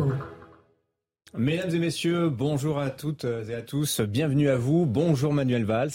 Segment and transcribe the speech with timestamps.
[0.00, 0.29] Cool.
[1.38, 4.00] Mesdames et messieurs, bonjour à toutes et à tous.
[4.00, 4.84] Bienvenue à vous.
[4.84, 5.92] Bonjour Manuel Valls,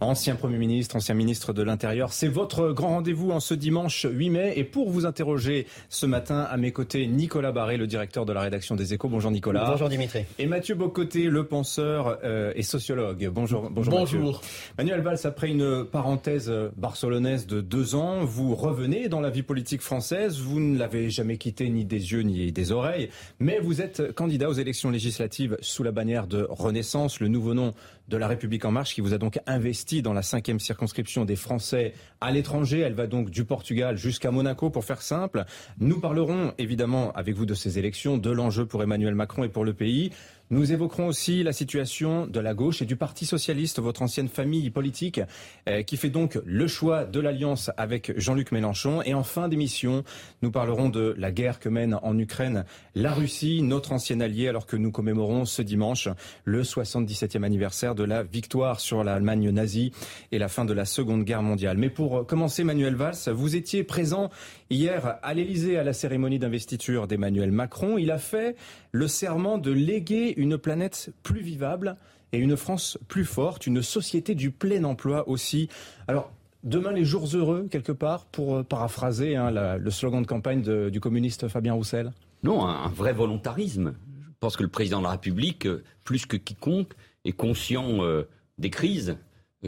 [0.00, 2.14] ancien Premier ministre, ancien ministre de l'Intérieur.
[2.14, 4.54] C'est votre grand rendez-vous en ce dimanche 8 mai.
[4.56, 8.40] Et pour vous interroger ce matin, à mes côtés, Nicolas Barré, le directeur de la
[8.40, 9.10] rédaction des Échos.
[9.10, 9.70] Bonjour Nicolas.
[9.70, 10.24] Bonjour Dimitri.
[10.38, 13.28] Et Mathieu Bocoté, le penseur euh, et sociologue.
[13.30, 14.40] Bonjour, bonjour, bonjour.
[14.78, 19.82] Manuel Valls, après une parenthèse barcelonaise de deux ans, vous revenez dans la vie politique
[19.82, 20.40] française.
[20.40, 24.48] Vous ne l'avez jamais quitté ni des yeux ni des oreilles, mais vous êtes candidat
[24.48, 27.74] aux élections législatives sous la bannière de Renaissance, le nouveau nom
[28.08, 31.36] de la République en marche qui vous a donc investi dans la cinquième circonscription des
[31.36, 32.80] Français à l'étranger.
[32.80, 35.44] Elle va donc du Portugal jusqu'à Monaco pour faire simple.
[35.78, 39.64] Nous parlerons évidemment avec vous de ces élections, de l'enjeu pour Emmanuel Macron et pour
[39.64, 40.10] le pays.
[40.52, 44.68] Nous évoquerons aussi la situation de la gauche et du Parti socialiste, votre ancienne famille
[44.68, 45.18] politique,
[45.66, 49.00] euh, qui fait donc le choix de l'alliance avec Jean-Luc Mélenchon.
[49.00, 50.04] Et en fin d'émission,
[50.42, 54.66] nous parlerons de la guerre que mène en Ukraine la Russie, notre ancien allié, alors
[54.66, 56.10] que nous commémorons ce dimanche
[56.44, 59.92] le 77e anniversaire de la victoire sur l'Allemagne nazie
[60.32, 61.78] et la fin de la Seconde Guerre mondiale.
[61.78, 64.28] Mais pour commencer, Manuel Valls, vous étiez présent
[64.72, 67.98] hier à l'Elysée à la cérémonie d'investiture d'Emmanuel Macron.
[67.98, 68.56] Il a fait
[68.90, 71.96] le serment de léguer une planète plus vivable
[72.32, 75.68] et une France plus forte, une société du plein emploi aussi.
[76.08, 76.32] Alors,
[76.64, 81.00] demain les jours heureux, quelque part, pour euh, paraphraser hein, le slogan de campagne du
[81.00, 82.12] communiste Fabien Roussel?
[82.42, 83.94] Non, un, vrai volontarisme.
[84.24, 86.92] Je pense que le président de la République, euh, plus que quiconque,
[87.24, 88.26] est conscient euh,
[88.58, 89.16] des crises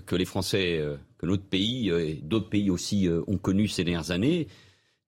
[0.06, 0.82] que les Français,
[1.18, 4.48] que notre pays et d'autres pays aussi ont connues ces dernières années,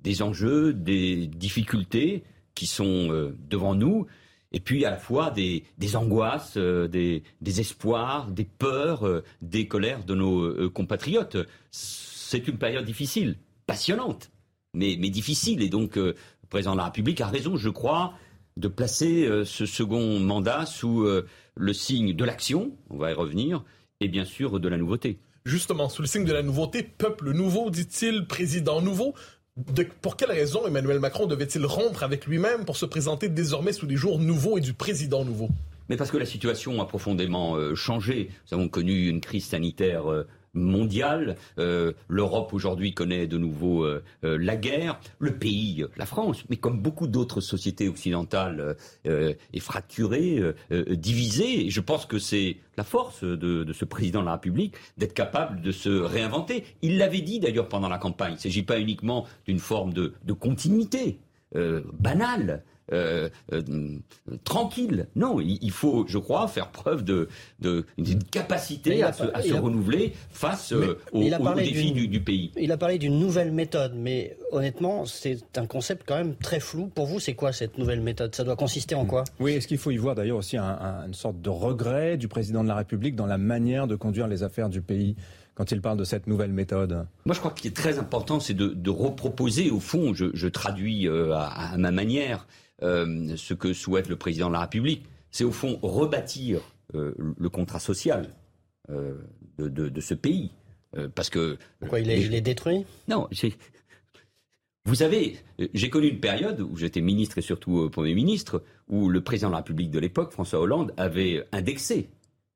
[0.06, 2.24] des enjeux, des difficultés
[2.54, 4.06] qui sont devant nous
[4.52, 5.64] et puis à la fois des,
[5.96, 11.36] angoisses, euh, des, espoirs, des peurs, euh, des colères de nos euh, compatriotes.
[11.70, 13.36] C'est une période difficile,
[13.66, 14.30] passionnante,
[14.72, 15.62] mais, mais difficile.
[15.62, 16.14] Et donc, le
[16.48, 18.14] président de la République a raison, je crois,
[18.56, 21.06] de placer ce second mandat sous
[21.54, 23.62] le signe de l'action, on va y revenir,
[24.00, 25.18] et bien sûr de la nouveauté.
[25.44, 29.14] Justement, sous le signe de la nouveauté, peuple nouveau, dit-il, président nouveau
[30.02, 33.96] pour quelle raison Emmanuel Macron devait-il rompre avec lui-même pour se présenter désormais sous des
[33.96, 35.48] jours nouveaux et du président nouveau?
[35.88, 38.30] Mais parce que la situation a profondément euh, changé.
[38.50, 41.36] Nous avons connu une crise sanitaire euh, mondiale.
[41.58, 44.98] Euh, L'Europe aujourd'hui connaît de nouveau euh, euh, la guerre.
[45.18, 50.40] Le pays, la France, mais comme beaucoup d'autres sociétés occidentales, est fracturé,
[50.90, 51.66] divisé.
[51.66, 55.60] Et je pense que c'est la force de, ce président de la République d'être capable
[55.60, 56.64] de se réinventer.
[56.82, 58.32] Il l'avait dit d'ailleurs pendant la campagne.
[58.32, 61.18] Il ne s'agit pas uniquement d'une forme de continuité
[61.52, 62.62] banale.
[62.92, 63.62] Euh, euh,
[64.44, 65.08] tranquille.
[65.16, 69.42] Non, il, il, faut, je crois, faire preuve de, de d'une capacité à, se, à
[69.42, 72.52] se, renouveler face euh, aux, aux défis du, du, pays.
[72.56, 76.86] Il a parlé d'une nouvelle méthode, mais honnêtement, c'est un concept quand même très flou.
[76.86, 78.34] Pour vous, c'est quoi cette nouvelle méthode?
[78.36, 79.24] Ça doit consister en quoi?
[79.40, 82.28] Oui, est-ce qu'il faut y voir d'ailleurs aussi un, un, une sorte de regret du
[82.28, 85.16] président de la République dans la manière de conduire les affaires du pays
[85.56, 87.06] quand il parle de cette nouvelle méthode?
[87.24, 90.48] Moi, je crois qu'il est très important, c'est de, de, reproposer, au fond, je, je
[90.48, 92.46] traduis euh, à, à, ma manière,
[92.82, 95.06] euh, ce que souhaite le président de la République.
[95.30, 96.60] C'est au fond rebâtir
[96.94, 98.28] euh, le contrat social
[98.90, 99.14] euh,
[99.56, 100.50] de, de, de, ce pays.
[101.14, 101.58] Parce que.
[101.80, 102.86] Pourquoi il est détruit?
[103.08, 103.28] Non,
[104.86, 105.36] vous savez,
[105.74, 109.52] j'ai connu une période où j'étais ministre et surtout Premier ministre, où le président de
[109.52, 112.08] la République de l'époque, François Hollande, avait indexé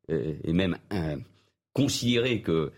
[0.08, 1.18] et même un,
[1.74, 2.72] considéré que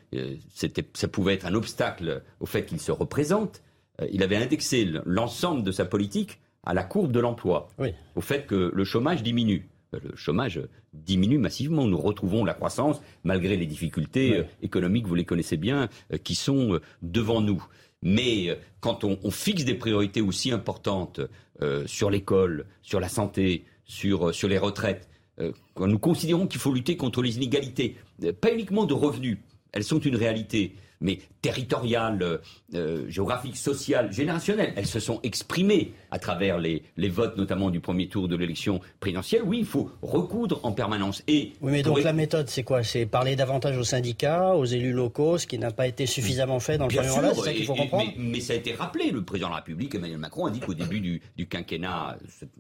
[0.55, 3.63] ça pouvait être un obstacle au fait qu'il se représente.
[4.11, 7.89] il avait indexé l'ensemble de sa politique à la courbe de l'emploi, oui.
[8.15, 9.69] au fait que le chômage diminue.
[9.93, 10.61] Le chômage
[10.95, 11.87] diminue massivement.
[11.87, 14.47] Nous retrouvons la croissance malgré les difficultés oui.
[14.63, 15.89] économiques, vous les connaissez bien,
[16.25, 17.63] qui sont devant nous.
[18.01, 21.21] Mais quand on, on fixe des priorités aussi importantes
[21.61, 25.09] euh, sur l'école, sur la santé, sur, sur les retraites,
[25.39, 27.97] euh, quand nous considérons qu'il faut lutter contre les inégalités,
[28.41, 29.39] pas uniquement de revenus,
[29.73, 32.41] elles sont une réalité, mais territoriales,
[32.75, 34.73] euh, géographiques, sociales, générationnelles.
[34.77, 38.81] Elles se sont exprimées à travers les, les votes, notamment du premier tour de l'élection
[39.01, 39.43] présidentielle.
[39.45, 41.23] Oui, il faut recoudre en permanence.
[41.27, 42.83] Et oui, mais donc la méthode, c'est quoi?
[42.83, 46.79] C'est parler davantage aux syndicats, aux élus locaux, ce qui n'a pas été suffisamment fait
[46.79, 48.13] dans le premier mandat, c'est ça qu'il faut comprendre?
[48.17, 49.11] mais, ça a été rappelé.
[49.11, 52.19] Le président de la République, Emmanuel Macron, a dit qu'au début du, du quinquennat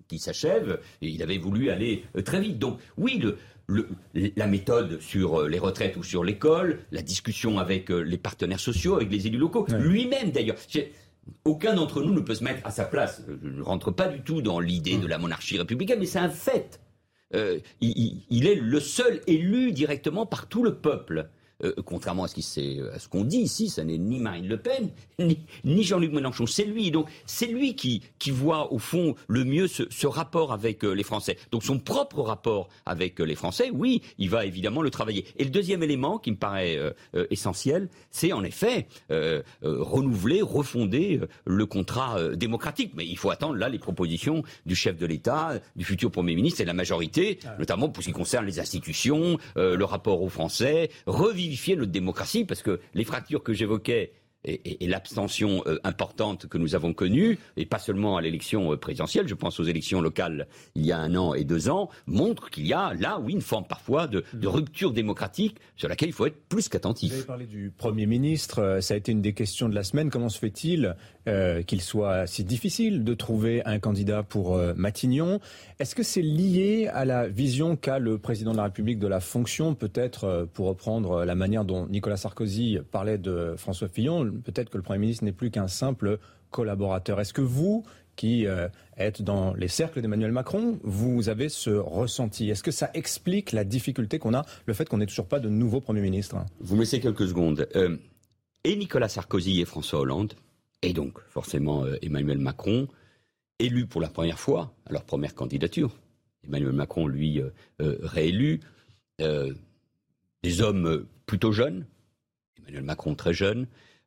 [0.08, 2.58] qui s'achève, il avait voulu aller euh, très vite.
[2.58, 3.38] Donc oui, le,
[4.14, 8.60] la méthode sur euh, les retraites ou sur l'école, la discussion avec euh, les partenaires
[8.60, 10.58] sociaux, avec les élus locaux, lui-même d'ailleurs.
[11.44, 13.22] Aucun d'entre nous ne peut se mettre à sa place.
[13.28, 16.28] Je ne rentre pas du tout dans l'idée de la monarchie républicaine, mais c'est un
[16.28, 16.80] fait.
[17.34, 21.28] Euh, il, est le seul élu directement par tout le peuple.
[21.64, 24.90] Euh, contrairement à ce qu'on dit ici, ce n'est ni Marine Le Pen,
[25.64, 26.46] ni, Jean-Luc Mélenchon.
[26.46, 26.90] C'est lui.
[26.90, 31.02] Donc, c'est lui qui, qui voit, au fond, le mieux ce, rapport avec euh, les
[31.02, 31.38] Français.
[31.52, 35.24] Donc, son propre rapport avec euh, les Français, oui, il va évidemment le travailler.
[35.36, 36.78] Et le deuxième élément qui me paraît
[37.30, 38.86] essentiel, c'est en effet
[39.62, 42.92] renouveler, refonder le contrat démocratique.
[42.94, 46.60] Mais il faut attendre là les propositions du chef de l'État, du futur Premier ministre
[46.60, 50.28] et de la majorité, ah notamment pour ce qui concerne les institutions, le rapport aux
[50.28, 50.90] Français,
[51.56, 54.12] revivre notre démocratie, parce que les fractures que j'évoquais
[54.44, 59.28] et, l'abstention euh, importante que nous avons connue, et pas seulement à l'élection euh, présidentielle,
[59.28, 62.66] je pense aux élections locales il y a un an et deux ans, montrent qu'il
[62.66, 66.48] y a là, oui, une forme parfois de, rupture démocratique sur laquelle il faut être
[66.48, 67.10] plus qu'attentif.
[67.10, 69.84] Vous avez parlé du Premier ministre, euh, ça a été une des questions de la
[69.84, 70.10] semaine.
[70.10, 75.40] Comment se fait-il qu'il soit si difficile de trouver un candidat pour Matignon
[75.78, 79.20] Est-ce que c'est lié à la vision qu'a le président de la République de la
[79.20, 84.32] fonction, peut-être pour reprendre la manière dont Nicolas Sarkozy parlait de François Fillon?
[84.44, 86.18] Peut-être que le Premier ministre n'est plus qu'un simple
[86.52, 87.20] collaborateur.
[87.20, 87.84] Est-ce que vous,
[88.14, 92.50] qui euh, êtes dans les cercles d'Emmanuel Macron, vous avez ce ressenti?
[92.50, 95.48] Est-ce que ça explique la difficulté qu'on a, le fait qu'on n'ait toujours pas de
[95.48, 96.36] nouveau Premier ministre?
[96.60, 97.66] Vous me laissez quelques secondes.
[97.74, 97.96] Euh,
[98.62, 100.34] et Nicolas Sarkozy et François Hollande,
[100.82, 102.88] et donc forcément euh, Emmanuel Macron,
[103.58, 105.96] élus pour la première fois leur première candidature.
[106.44, 107.40] Emmanuel Macron, lui,
[107.78, 108.60] réélu.
[109.20, 111.86] des hommes plutôt jeunes,
[112.58, 113.66] Emmanuel Macron très jeune,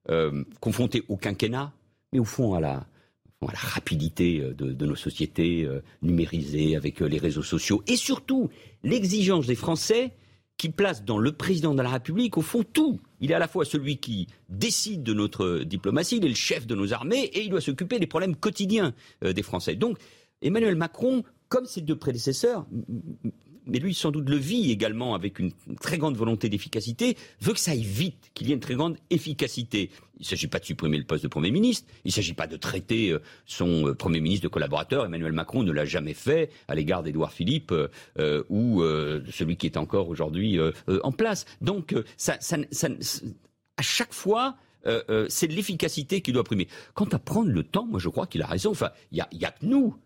[0.10, 1.74] euh, confrontés au quinquennat,
[2.14, 2.86] mais au fond à la,
[3.42, 8.50] rapidité euh, de, nos sociétés euh, numérisées avec les réseaux sociaux, et surtout
[8.84, 10.12] l'exigence des Français
[10.58, 13.00] qui place dans le président de la République, au fond, tout.
[13.26, 16.68] Il est à la fois celui qui décide de notre diplomatie, il est le chef
[16.68, 18.94] de nos armées, et il doit s'occuper des problèmes quotidiens
[19.24, 19.76] des Français.
[19.76, 19.98] Donc,
[20.44, 22.68] Emmanuel Macron, comme ses deux prédécesseurs,
[23.68, 25.52] mais lui sans doute le vit également avec une
[25.82, 28.98] très grande volonté d'efficacité, veut que ça aille vite, qu'il y ait une très grande
[29.10, 29.90] efficacité.
[30.18, 32.48] Il ne s'agit pas de supprimer le poste de Premier ministre, il ne s'agit pas
[32.48, 35.06] de traiter euh, son euh, Premier ministre de collaborateur.
[35.06, 38.82] Emmanuel Macron ne l'a jamais fait à l'égard d'Édouard Philippe euh, ou
[39.32, 40.60] celui qui est encore aujourd'hui
[41.04, 41.46] en place.
[41.62, 41.94] Donc,
[42.28, 44.56] à chaque fois,
[45.28, 46.68] c'est l'efficacité qui doit primer.
[46.94, 48.74] Quant à prendre le temps, moi je crois qu'il a raison.
[49.12, 50.05] Il n'y a, que nous Euh,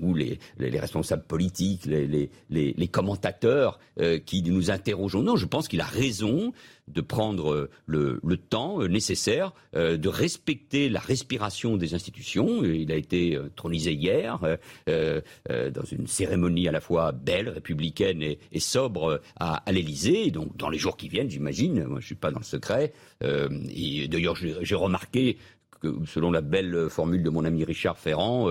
[0.00, 5.22] ou les, les, responsables politiques, les, commentateurs euh, qui nous interrogeons.
[5.22, 6.52] Non, je pense qu'il a raison
[6.86, 12.64] de prendre le, le temps euh, nécessaire, de respecter la respiration des institutions.
[12.64, 14.40] Il a été tronisé hier
[14.86, 20.30] dans une cérémonie à la fois belle, républicaine et, sobre à, à l'Élysée.
[20.30, 22.92] Donc dans les jours qui viennent, j'imagine, moi je suis pas dans le secret.
[23.22, 25.36] et d'ailleurs j'ai remarqué
[25.80, 28.48] que selon la belle formule de mon ami Richard Ferrand,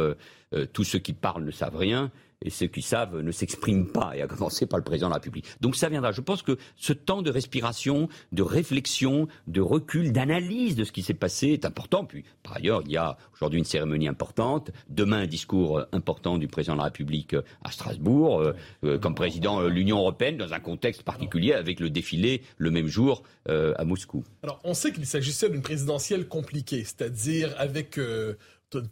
[0.54, 2.12] euh, tous ceux qui parlent ne savent rien
[2.44, 5.16] et ceux qui savent ne s'expriment pas, et à commencer par le président de la
[5.16, 5.46] République.
[5.62, 6.12] Donc ça viendra.
[6.12, 11.02] Je pense que ce temps de respiration, de réflexion, de recul, d'analyse de ce qui
[11.02, 12.06] s'est passé est important.
[12.06, 16.48] Puis, par ailleurs, il y a aujourd'hui une cérémonie importante, demain un discours important du
[16.48, 20.60] président de la République à Strasbourg, euh, euh, comme président de l'Union européenne, dans un
[20.60, 24.26] contexte particulier, avec le défilé le même jour à Moscou.
[24.44, 27.98] Alors, on sait qu'il s'agissait d'une présidentielle compliquée, c'est-à-dire avec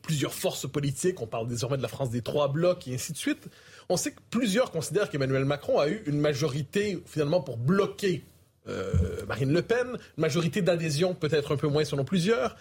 [0.01, 3.17] plusieurs forces politiques, on parle désormais de la France des trois blocs et ainsi de
[3.17, 3.47] suite.
[3.89, 8.23] On sait que plusieurs considèrent qu'Emmanuel Macron a eu une majorité finalement pour bloquer
[8.67, 12.55] euh, Marine Le Pen, une majorité d'adhésion peut-être un peu moins selon plusieurs.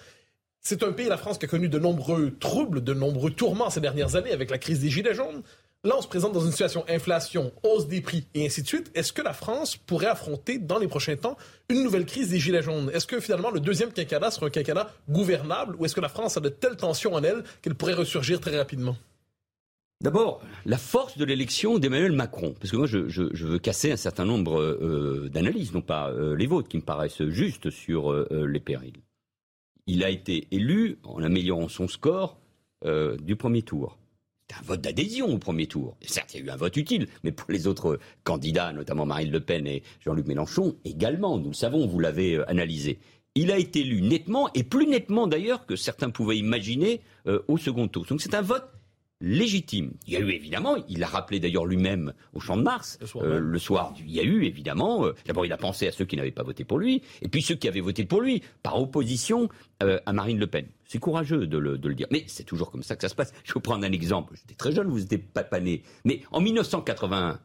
[0.60, 3.80] C'est un pays, la France, qui a connu de nombreux troubles, de nombreux tourments ces
[3.80, 5.42] dernières années avec la crise des Gilets jaunes.
[5.84, 8.90] Là, on se présente dans une situation inflation, hausse des prix et ainsi de suite.
[8.94, 11.36] Est-ce que la France pourrait affronter dans les prochains temps
[11.68, 12.90] une nouvelle crise des gilets jaunes?
[12.94, 16.38] Est-ce que finalement le deuxième quinquennat sera un quinquennat gouvernable ou est-ce que la France
[16.38, 18.96] a de telles tensions en elle qu'elle pourrait ressurgir très rapidement?
[20.00, 24.24] D'abord, la force de l'élection d'Emmanuel Macron, parce que moi je, veux casser un certain
[24.24, 28.60] nombre euh, d'analyses, non pas euh, les vôtres, qui me paraissent justes sur euh, les
[28.60, 29.02] périls.
[29.86, 32.38] Il a été élu en améliorant son score
[33.22, 33.96] du premier tour
[34.60, 35.96] un vote d'adhésion au premier tour.
[36.02, 39.30] certes, il y a eu un vote utile, mais pour les autres candidats, notamment Marine
[39.30, 42.98] Le Pen et Jean-Luc Mélenchon, également, nous le savons, vous l'avez euh, analysé.
[43.34, 47.58] il a été élu nettement, et plus nettement d'ailleurs que certains pouvaient imaginer euh, au
[47.58, 48.04] second tour.
[48.06, 48.68] Donc c'est un vote
[49.20, 49.92] légitime.
[50.06, 53.06] Il y a eu évidemment, il l'a rappelé d'ailleurs lui-même au Champ de Mars, le
[53.06, 55.92] soir, euh, le soir il y a eu évidemment, euh, d'abord il a pensé à
[55.92, 58.42] ceux qui n'avaient pas voté pour lui, et puis ceux qui avaient voté pour lui,
[58.62, 59.48] par opposition
[59.80, 60.66] à Marine Le Pen.
[60.86, 63.32] C'est courageux de le, dire, mais c'est toujours comme ça que ça se passe.
[63.44, 66.22] Je vais vous prendre un exemple, j'étais très jeune, vous n'étiez pas, pas né, mais
[66.30, 67.38] en 1981,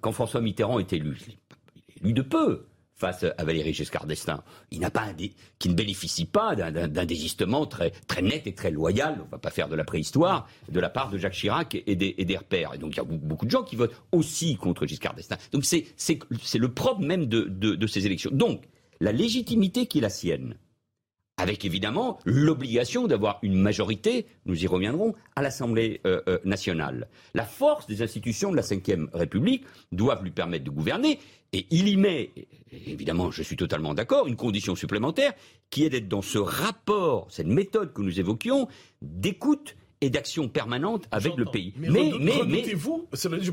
[0.00, 2.66] quand François Mitterrand était élu, il est élu de peu,
[3.02, 4.44] face à Valéry Giscard d'Estaing.
[4.70, 5.08] Il n'a pas
[5.58, 9.38] qui ne bénéficie pas d'un désistement très, très net et très loyal, on ne va
[9.38, 12.74] pas faire de la préhistoire, de la part de Jacques Chirac et des, et repères.
[12.74, 15.36] Et donc il y a beaucoup de gens qui votent aussi contre Giscard d'Estaing.
[15.52, 18.30] Donc c'est le propre même de, de ces élections.
[18.32, 18.68] Donc
[19.00, 20.54] la légitimité qui est la sienne,
[21.42, 27.08] avec évidemment l'obligation d'avoir une majorité, nous y reviendrons, à l'Assemblée euh, euh, nationale.
[27.34, 31.18] La force des institutions de la Ve République doivent lui permettre de gouverner,
[31.52, 32.30] et il y met,
[32.70, 35.32] évidemment je suis totalement d'accord, une condition supplémentaire,
[35.68, 38.68] qui est d'être dans ce rapport, cette méthode que nous évoquions,
[39.02, 41.72] d'écoute et d'action permanente avec le pays.
[41.78, 43.06] Mais, mais, mais, vous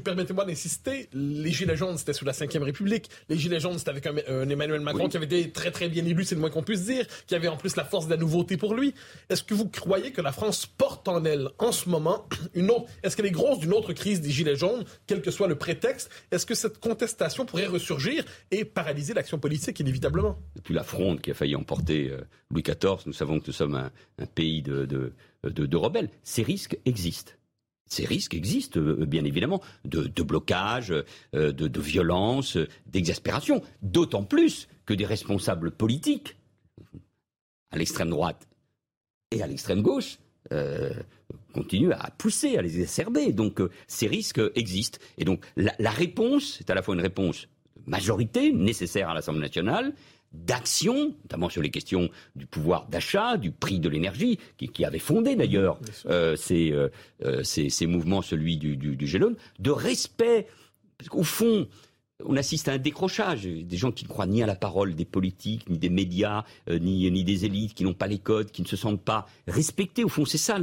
[0.04, 3.08] permettez-moi d'insister, les Gilets jaunes, c'était sous la Ve République.
[3.30, 6.26] Les Gilets jaunes, c'était avec un, Emmanuel Macron qui avait été très très bien élu,
[6.26, 8.58] c'est le moins qu'on puisse dire, qui avait en plus la force de la nouveauté
[8.58, 8.96] pour lui.
[9.30, 12.88] Est-ce que vous croyez que la France porte en elle, en ce moment, une autre...
[13.04, 16.10] Est-ce qu'elle est grosse d'une autre crise des Gilets jaunes, quel que soit le prétexte?
[16.32, 20.40] Est-ce que cette contestation pourrait ressurgir et paralyser l'action politique, inévitablement?
[20.56, 23.76] Depuis la fronde qui a failli emporter euh, Louis XIV, nous savons que nous sommes
[23.76, 26.10] un, pays de, de de, rebelles.
[26.24, 27.34] Ces risques existent.
[27.86, 30.94] Ces risques existent, euh, bien évidemment, de, blocage,
[31.36, 33.62] euh, de, violence, d'exaspération.
[33.82, 36.36] D'autant plus que des responsables politiques,
[37.72, 38.48] à l'extrême droite
[39.32, 40.18] et à l'extrême gauche,
[40.52, 40.94] euh,
[41.54, 43.34] continuent à pousser, à les exacerber.
[43.34, 45.00] Donc ces risques existent.
[45.18, 47.48] Et donc la, la réponse est à la fois une réponse
[47.88, 49.94] majorité nécessaire à l'Assemblée nationale
[50.32, 55.36] d'action, notamment sur les questions du pouvoir d'achat, du prix de l'énergie, qui, avait fondé
[55.36, 56.90] d'ailleurs euh, euh,
[57.24, 60.48] euh, ces, mouvements, celui du, du, de respect.
[60.98, 61.68] Parce qu'au fond,
[62.26, 63.44] on assiste à un décrochage.
[63.44, 67.10] Des gens qui ne croient ni à la parole des politiques, ni des médias, ni,
[67.12, 70.04] ni, des élites, qui n'ont pas les codes, qui ne se sentent pas respectés.
[70.04, 70.58] Au fond, c'est ça,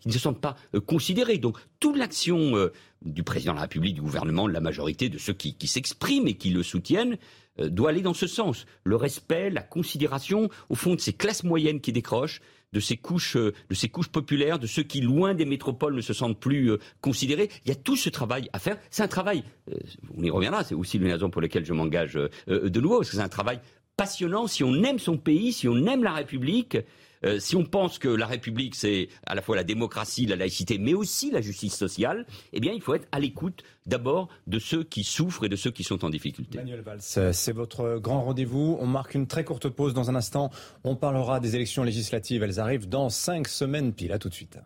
[0.00, 1.38] qui ne se sentent pas considérés.
[1.38, 2.70] Donc, toute l'action
[3.02, 6.34] du président de la République, du gouvernement, de la majorité, de ceux qui s'expriment et
[6.34, 7.18] qui le soutiennent,
[7.60, 8.66] euh, doit aller dans ce sens.
[8.84, 12.40] Le respect, la considération, au fond, de ces classes moyennes qui décrochent,
[12.72, 16.00] de ces couches, euh, de ces couches populaires, de ceux qui, loin des métropoles, ne
[16.00, 17.48] se sentent plus euh, considérés.
[17.64, 18.78] Il y a tout ce travail à faire.
[18.90, 19.44] C'est un travail,
[20.16, 23.16] on y reviendra, c'est aussi une raison pour laquelle je m'engage de nouveau, parce que
[23.16, 23.60] c'est un travail
[23.96, 26.78] passionnant si on aime son pays, si on aime la République.
[27.24, 30.78] Euh, si on pense que la République, c'est à la fois la démocratie, la laïcité,
[30.78, 34.84] mais aussi la justice sociale, eh bien, il faut être à l'écoute d'abord de ceux
[34.84, 36.58] qui souffrent et de ceux qui sont en difficulté.
[36.58, 38.76] Manuel Valls, c'est votre grand rendez-vous.
[38.80, 40.50] On marque une très courte pause dans un instant.
[40.84, 42.42] On parlera des élections législatives.
[42.42, 44.12] Elles arrivent dans cinq semaines pile.
[44.12, 44.58] À tout de suite.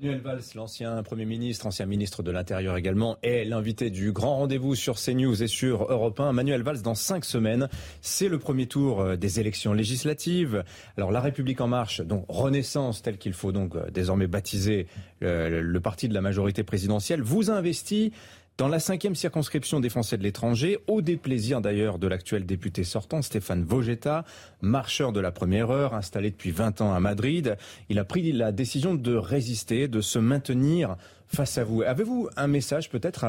[0.00, 4.74] Manuel Valls, l'ancien Premier ministre, ancien ministre de l'Intérieur également, est l'invité du grand rendez-vous
[4.74, 6.32] sur CNews et sur Europe 1.
[6.32, 7.68] Manuel Valls, dans cinq semaines,
[8.00, 10.64] c'est le premier tour euh, des élections législatives.
[10.96, 14.86] Alors la République en marche, donc Renaissance, tel qu'il faut donc euh, désormais baptiser
[15.22, 18.12] euh, le parti de la majorité présidentielle, vous a investi
[18.60, 23.22] dans la cinquième circonscription des Français de l'étranger, au déplaisir d'ailleurs de l'actuel député sortant,
[23.22, 24.26] Stéphane Vogetta,
[24.60, 27.56] marcheur de la première heure, installé depuis 20 ans à Madrid,
[27.88, 31.80] il a pris la décision de résister, de se maintenir face à vous.
[31.80, 33.24] Avez-vous un message peut-être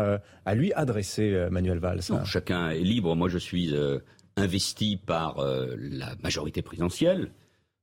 [0.45, 2.01] à, lui adresser, euh, Manuel Valls?
[2.25, 3.15] Chacun est libre.
[3.15, 3.99] Moi, je suis euh,
[4.35, 7.31] investi par euh, la majorité présidentielle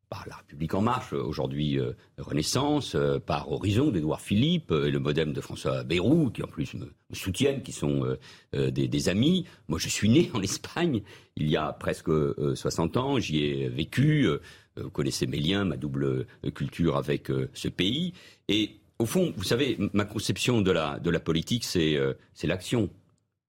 [0.08, 4.90] par La République en marche, aujourd'hui euh, Renaissance, euh, par Horizon d'Edouard Philippe euh, et
[4.90, 8.16] le modem de François Bayrou, qui en plus me, soutiennent, qui sont
[8.52, 9.46] des, amis.
[9.68, 11.02] Moi, je suis né en Espagne
[11.36, 12.10] il y a presque
[12.54, 14.28] 60 ans, j'y ai vécu.
[14.76, 18.12] vous connaissez mes liens, ma double culture avec ce pays.
[18.48, 21.98] Et au fond, vous savez, ma conception de la, de la politique, c'est
[22.42, 22.90] l'action,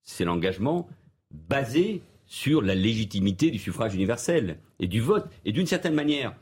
[0.04, 0.88] c'est l'engagement
[1.32, 5.28] basé sur la légitimité du suffrage universel et du vote.
[5.44, 6.34] Et d'une certaine manière,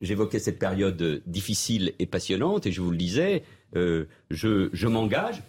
[0.00, 3.42] j'évoquais cette période difficile et passionnante, et je vous le disais,
[3.76, 5.42] euh, je, m'engage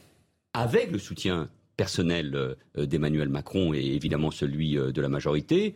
[0.54, 5.76] avec le soutien personnel euh, d'Emmanuel Macron et évidemment celui euh, de la majorité,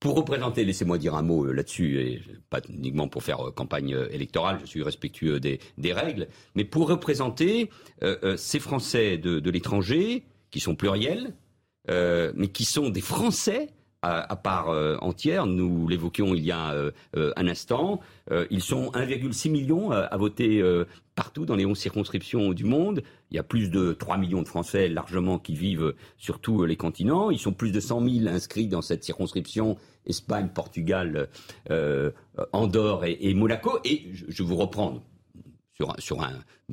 [0.00, 4.66] pour représenter, laissez-moi dire un mot là-dessus, et pas uniquement pour faire campagne électorale, je
[4.66, 5.60] suis respectueux des,
[5.92, 7.70] règles, mais pour représenter
[8.36, 11.32] ces Français de l'étranger, qui sont pluriels,
[11.88, 13.70] mais qui sont des Français
[14.04, 14.68] à, part
[15.00, 15.46] entière.
[15.46, 16.74] Nous l'évoquions il y a
[17.14, 18.00] un instant.
[18.50, 20.62] ils sont 1,6 million à, voter
[21.14, 23.02] partout dans les 11 circonscriptions du monde.
[23.30, 26.76] Il y a plus de 3 millions de Français largement qui vivent sur tous les
[26.76, 27.30] continents.
[27.30, 31.28] Ils sont plus de 100 000 inscrits dans cette circonscription Espagne, Portugal,
[32.52, 33.78] Andorre et, Monaco.
[33.84, 35.02] Et je, vous reprends
[35.74, 35.94] sur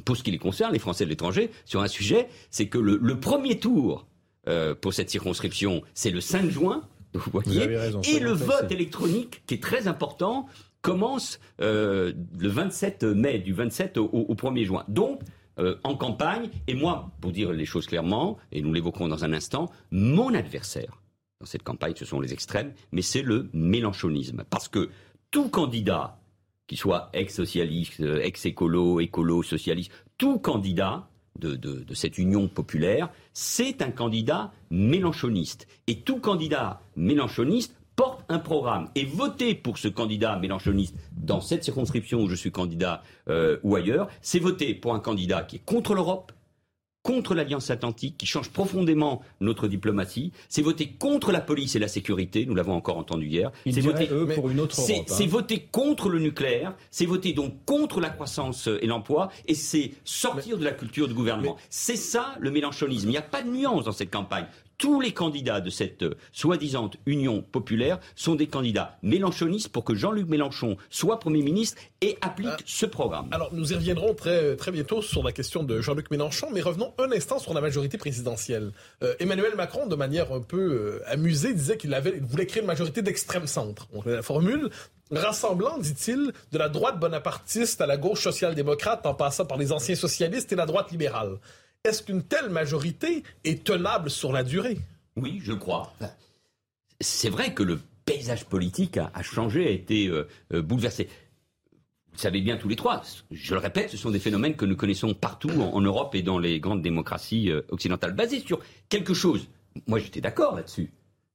[0.06, 3.20] pour ce qui les concerne, les Français de l'étranger, sur un sujet, c'est que le,
[3.20, 4.08] premier tour
[4.48, 9.56] euh, pour cette circonscription, c'est le 5 juin, vous voyez, et le vote électronique, qui
[9.56, 10.48] est très important,
[10.82, 14.86] commence euh, le 27 mai, du 27 au, 1er juin.
[14.88, 15.22] Donc,
[15.60, 19.34] euh, en campagne, et moi, pour dire les choses clairement, et nous l'évoquerons dans un
[19.34, 21.02] instant, mon adversaire
[21.40, 24.44] dans cette campagne, ce sont les extrêmes, mais c'est le mélanchonisme.
[24.50, 24.90] Parce que
[25.32, 26.20] tout candidat
[26.68, 31.10] qu'il soit ex-socialiste, ex-écolo, écolo, socialiste, tout candidat
[31.40, 35.68] de, cette union populaire, c'est un candidat mélanchoniste.
[35.88, 38.90] Et tout candidat mélanchoniste porte un programme.
[38.96, 43.76] Et voter pour ce candidat mélanchoniste dans cette circonscription où je suis candidat euh, ou
[43.76, 46.32] ailleurs, c'est voter pour un candidat qui est contre l'Europe,
[47.04, 50.32] contre l'Alliance Atlantique, qui change profondément notre diplomatie.
[50.50, 53.52] C'est voter contre la police et la sécurité, nous l'avons encore entendu hier.
[53.66, 55.28] C'est voter pour une autre C'est hein.
[55.28, 60.58] voter contre le nucléaire, c'est voter donc contre la croissance et l'emploi, et c'est sortir
[60.58, 61.58] de la culture du gouvernement.
[61.70, 63.08] C'est ça le mélanchonisme.
[63.08, 64.46] Il n'y a pas de nuance dans cette campagne
[64.82, 69.94] tous les candidats de cette euh, soi-disant union populaire sont des candidats mélanchonistes pour que
[69.94, 73.28] Jean-Luc Mélenchon soit Premier ministre et applique euh, ce programme.
[73.30, 76.96] Alors nous y reviendrons très, très bientôt sur la question de Jean-Luc Mélenchon, mais revenons
[76.98, 78.72] un instant sur la majorité présidentielle.
[79.04, 83.04] Euh, Emmanuel Macron, de manière un peu amusée, disait qu'il avait, voulait créer une majorité
[83.04, 83.88] d'extrême centre.
[83.94, 84.72] On la formule
[85.12, 89.96] rassemblant, dit-il, de la droite bonapartiste à la gauche social-démocrate en passant par les anciens
[89.96, 91.38] socialistes et la droite libérale.
[91.84, 94.78] Est-ce qu'une telle majorité est tenable sur la durée?
[95.16, 95.94] Oui, je crois.
[97.00, 101.10] C'est vrai que le paysage politique a, changé, a été euh, euh, bouleversé.
[102.14, 104.76] Vous savez bien tous les trois, je le répète, ce sont des phénomènes que nous
[104.76, 108.60] connaissons partout en, Europe et dans les grandes démocraties euh, occidentales, basés sur
[108.90, 109.48] quelque chose.
[109.88, 110.92] Moi, j'étais d'accord là-dessus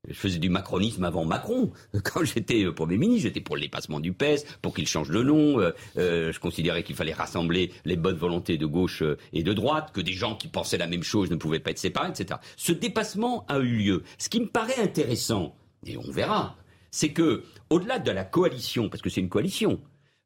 [0.08, 1.72] je faisais du macronisme avant Macron.
[2.04, 5.22] Quand j'étais euh, Premier ministre, j'étais pour le dépassement du PES, pour qu'il change de
[5.22, 5.60] nom.
[5.60, 9.90] Euh, euh, je considérais qu'il fallait rassembler les bonnes volontés de gauche et de droite,
[9.92, 12.40] que des gens qui pensaient la même chose ne pouvaient pas être séparés, etc.
[12.56, 14.02] Ce dépassement a eu lieu.
[14.18, 16.56] Ce qui me paraît intéressant, et on verra,
[16.90, 19.80] c'est que, au-delà de la coalition, parce que c'est une coalition,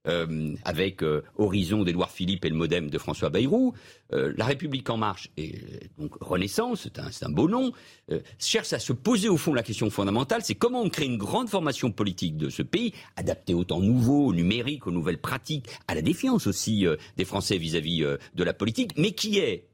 [0.09, 3.75] euh, avec euh, Horizon d'Édouard Philippe et le Modem de François Bayrou,
[4.15, 5.61] euh, La République en marche et
[5.99, 7.73] donc Renaissance, c'est un, beau nom,
[8.39, 11.51] cherche à se poser au fond la question fondamentale, c'est comment on crée une grande
[11.51, 15.95] formation politique de ce pays, adaptée au temps nouveau, au numérique, aux nouvelles pratiques, à
[15.95, 16.87] la défiance aussi
[17.19, 19.69] des Français vis-à-vis -vis, de la politique, mais qui est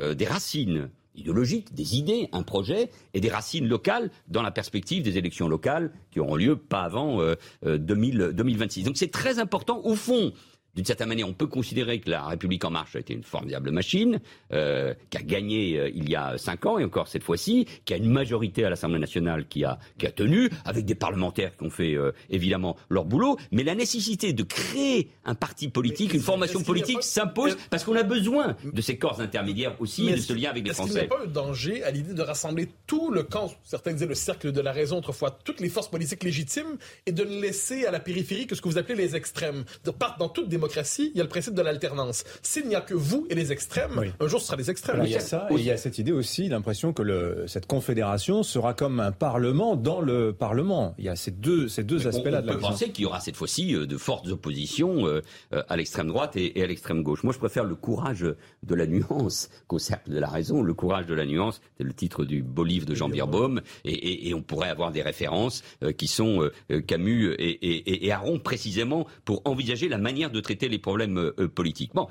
[0.00, 5.18] des racines idéologique, des idées, un projet et des racines locales dans la perspective des
[5.18, 7.18] élections locales qui auront lieu pas avant
[7.62, 8.80] 2026.
[8.80, 9.80] Euh, euh, Donc c'est très important.
[9.84, 10.32] Au fond,
[10.78, 13.72] d'une certaine manière, on peut considérer que la République en marche a été une formidable
[13.72, 14.20] machine,
[14.52, 17.94] euh, qui a gagné euh, il y a cinq ans et encore cette fois-ci, qui
[17.94, 21.64] a une majorité à l'Assemblée nationale qui a, qui a tenu, avec des parlementaires qui
[21.64, 23.38] ont fait euh, évidemment leur boulot.
[23.50, 28.04] Mais la nécessité de créer un parti politique, une formation politique s'impose parce qu'on a
[28.04, 30.90] besoin de ces corps intermédiaires aussi et de ce lien avec les Français.
[30.90, 33.94] Est-ce qu'il n'y a pas un danger à l'idée de rassembler tout le camp, certains
[33.94, 37.40] disaient le cercle de la raison autrefois, toutes les forces politiques légitimes et de ne
[37.40, 40.48] laisser à la périphérie que ce que vous appelez les extrêmes, de part dans toute
[40.48, 40.67] démocratie
[40.98, 42.24] il y a le principe de l'alternance.
[42.42, 45.02] S'il n'y a que vous et les extrêmes, un jour ce sera les extrêmes.
[45.04, 47.66] il y a ça, et il y a cette idée aussi, l'impression que le, cette
[47.66, 50.94] confédération sera comme un parlement dans le parlement.
[50.98, 53.06] Il y a ces deux, ces deux aspects-là de la On peut penser qu'il y
[53.06, 57.02] aura cette fois-ci euh, de fortes oppositions euh, euh, à l'extrême droite et, à l'extrême
[57.02, 57.22] gauche.
[57.22, 58.24] Moi, je préfère le courage
[58.62, 60.62] de la nuance qu'au cercle de la raison.
[60.62, 64.28] Le courage de la nuance, c'est le titre du beau livre de Jean Bierbaum, et,
[64.28, 65.62] et, on pourrait avoir des références
[65.96, 66.48] qui sont
[66.86, 71.34] Camus et, et, et Aron précisément pour envisager la manière de traiter les problèmes euh,
[71.38, 71.94] euh, politiques.
[71.94, 72.08] Bon,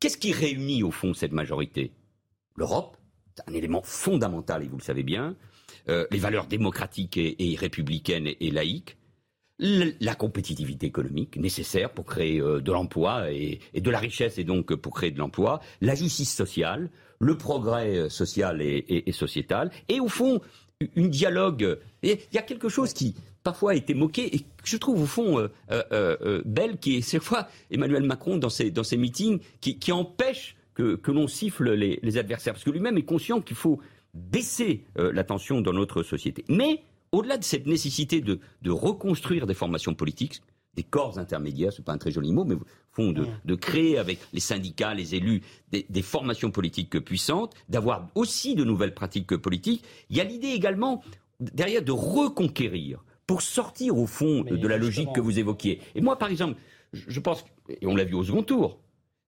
[0.00, 1.92] qu'est-ce qui réunit au fond cette majorité?
[2.56, 2.96] L'Europe,
[3.46, 5.36] un élément fondamental, et vous le savez bien,
[5.88, 8.96] euh, les valeurs démocratiques et, républicaines et, laïques,
[9.60, 14.94] la compétitivité économique nécessaire pour créer de l'emploi et, de la richesse et donc pour
[14.94, 20.40] créer de l'emploi, la justice sociale, le progrès social et, sociétal, et au fond,
[20.94, 21.78] une dialogue.
[22.02, 25.38] Il y a quelque chose qui, parfois a été moqué et je trouve au fond
[25.38, 30.56] euh, euh, euh, belle, qui est cette fois Emmanuel Macron dans ses, meetings, qui, empêche
[30.74, 33.80] que, que l'on siffle les, adversaires, parce que lui-même est conscient qu'il faut
[34.14, 36.44] baisser la tension dans notre société.
[36.48, 38.38] Mais au-delà de cette nécessité de,
[38.70, 40.42] reconstruire des formations politiques,
[40.74, 43.98] des corps intermédiaires, c'est pas un très joli mot, mais au fond de, de créer
[43.98, 49.36] avec les syndicats, les élus, des, des formations politiques puissantes, d'avoir aussi de nouvelles pratiques
[49.36, 49.84] politiques.
[50.10, 51.02] Il y a l'idée également
[51.40, 55.80] derrière de reconquérir pour sortir au fond de la logique que vous évoquiez.
[55.94, 56.58] Et moi, par exemple,
[56.92, 58.80] je pense, et on l'a vu au second tour,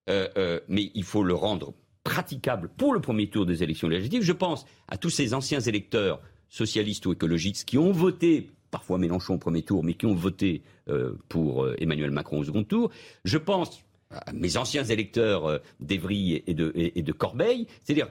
[0.08, 4.22] euh, euh, mais il faut le rendre praticable pour le premier tour des élections législatives.
[4.22, 9.34] Je pense à tous ces anciens électeurs socialistes ou écologistes qui ont voté, parfois Mélenchon
[9.34, 12.90] au premier tour, mais qui ont voté euh, pour Emmanuel Macron au second tour.
[13.24, 18.08] Je pense à mes anciens électeurs d'Evry et de, et, de Corbeil, c'est-à-dire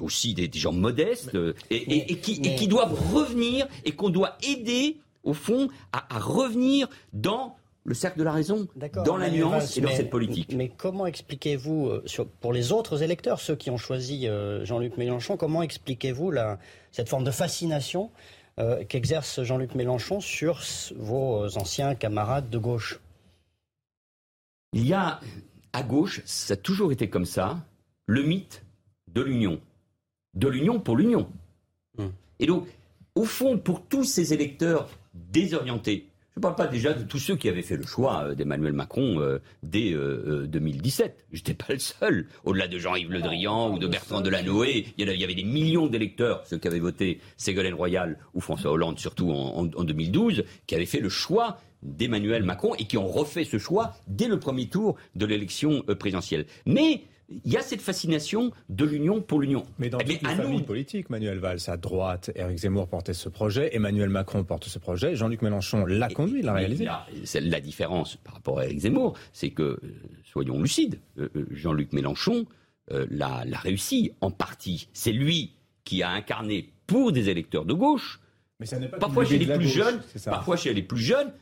[0.00, 1.38] aussi des, gens modestes
[1.70, 8.18] et, qui, doivent revenir et qu'on doit aider, au fond, à revenir dans le cercle
[8.18, 8.66] de la raison
[9.04, 10.52] dans la nuance et dans cette politique.
[10.54, 12.04] Mais comment expliquez-vous, euh,
[12.40, 16.32] pour les autres électeurs, ceux qui ont choisi euh, Jean-Luc Mélenchon, comment expliquez-vous
[16.90, 18.10] cette forme de fascination
[18.58, 20.62] euh, qu'exerce Jean-Luc Mélenchon sur
[20.96, 23.00] vos anciens camarades de gauche
[24.72, 25.20] Il y a,
[25.72, 27.58] à gauche, ça a toujours été comme ça,
[28.06, 28.64] le mythe
[29.08, 29.60] de l'union.
[30.34, 31.30] De l'union pour l'union.
[31.98, 32.12] Hum.
[32.38, 32.66] Et donc,
[33.14, 36.06] au fond, pour tous ces électeurs désorientés,
[36.36, 38.74] je ne parle pas déjà de tous ceux qui avaient fait le choix euh, d'Emmanuel
[38.74, 41.06] Macron euh, dès 2017.
[41.06, 42.28] Euh, Je n'étais pas le seul.
[42.44, 46.46] Au-delà de Jean-Yves Le Drian ou de Bertrand Delanoë, il y avait des millions d'électeurs,
[46.46, 51.00] ceux qui avaient voté Ségolène Royal ou François Hollande, surtout en 2012, qui avaient fait
[51.00, 55.24] le choix d'Emmanuel Macron et qui ont refait ce choix dès le premier tour de
[55.24, 56.44] l'élection présidentielle.
[56.66, 59.64] Mais il y a cette fascination de l'union pour l'union.
[59.78, 63.28] Mais dans eh toute les famille politique, Manuel Valls à droite, Éric Zemmour portait ce
[63.28, 66.84] projet, Emmanuel Macron porte ce projet, Jean-Luc Mélenchon l'a conduit, l'a réalisé.
[66.84, 69.80] La, différence par rapport à Éric Zemmour, c'est que, euh,
[70.24, 72.46] soyons lucides, euh, euh, Jean-Luc Mélenchon
[72.88, 74.88] l'a réussi en partie.
[74.92, 78.20] C'est lui qui a incarné pour des électeurs de gauche,
[78.60, 81.32] mais ça pas parfois chez les plus jeunes, parfois chez les plus jeunes,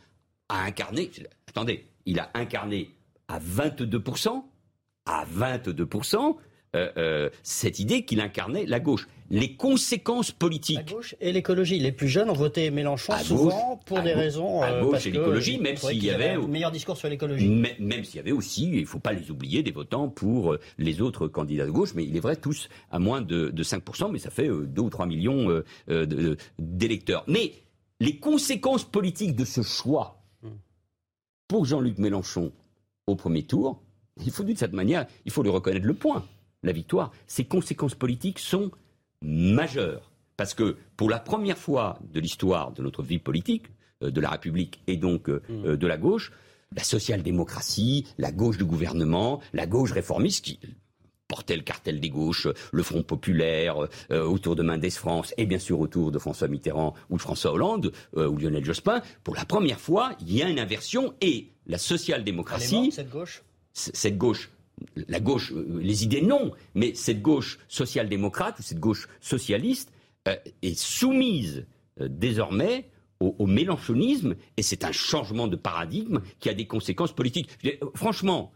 [0.48, 1.10] a incarné.
[1.46, 2.94] Attendez, il a incarné
[3.28, 4.02] à 22
[5.06, 6.36] à 22%,
[6.74, 9.06] euh, euh, cette idée qu'il incarnait la gauche.
[9.30, 10.76] Les conséquences politiques.
[10.76, 11.78] La gauche et l'écologie.
[11.78, 14.60] Les plus jeunes ont voté Mélenchon souvent pour des raisons.
[14.60, 16.30] À euh, gauche et l'écologie, même s'il y avait.
[16.30, 17.48] Un meilleur discours sur l'écologie.
[17.48, 21.00] Même s'il y avait aussi, il ne faut pas les oublier, des votants pour les
[21.00, 24.30] autres candidats de gauche, mais il est vrai, tous à moins de, 5%, mais ça
[24.30, 25.62] fait 2 ou 3 millions
[26.58, 27.24] d'électeurs.
[27.28, 27.52] Mais
[28.00, 30.48] les conséquences politiques de ce choix hmm.
[31.48, 32.52] pour Jean-Luc Mélenchon
[33.06, 33.83] au premier tour,
[34.22, 36.26] il faut dire de cette manière, il faut lui reconnaître le point.
[36.62, 38.70] La victoire, ses conséquences politiques sont
[39.22, 40.10] majeures.
[40.36, 43.66] Parce que pour la première fois de l'histoire de notre vie politique,
[44.02, 45.66] euh, de la République et donc euh, mm.
[45.66, 46.32] euh, de la gauche,
[46.74, 50.58] la social-démocratie, la gauche du gouvernement, la gauche réformiste qui
[51.28, 55.80] portait le cartel des gauches, le Front populaire, autour de Mendes France et bien sûr
[55.80, 60.12] autour de François Mitterrand ou de François Hollande ou Lionel Jospin, pour la première fois,
[60.20, 62.92] il y a une inversion et la social-démocratie...
[62.92, 63.42] cette gauche
[63.74, 64.50] cette gauche,
[65.08, 69.92] la gauche, euh, les idées non, mais cette gauche social-démocrate ou cette gauche socialiste
[70.28, 71.66] euh, est soumise
[72.00, 72.88] euh, désormais
[73.20, 77.48] au, mélanchonisme et c'est un changement de paradigme qui a des conséquences politiques.
[77.94, 78.52] franchement,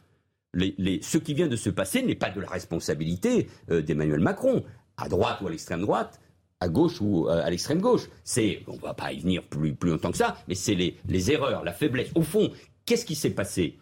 [0.52, 4.64] ce qui vient de se passer n'est pas de la responsabilité d'Emmanuel Macron,
[4.98, 6.20] à droite ou à l'extrême droite,
[6.61, 8.11] à gauche ou à l'extrême gauche.
[8.24, 11.64] C'est, on va pas y venir plus, longtemps que ça, mais c'est les, les erreurs,
[11.64, 12.11] la faiblesse.
[12.14, 12.50] Au fond,
[12.85, 13.78] qu'est-ce qui s'est passé?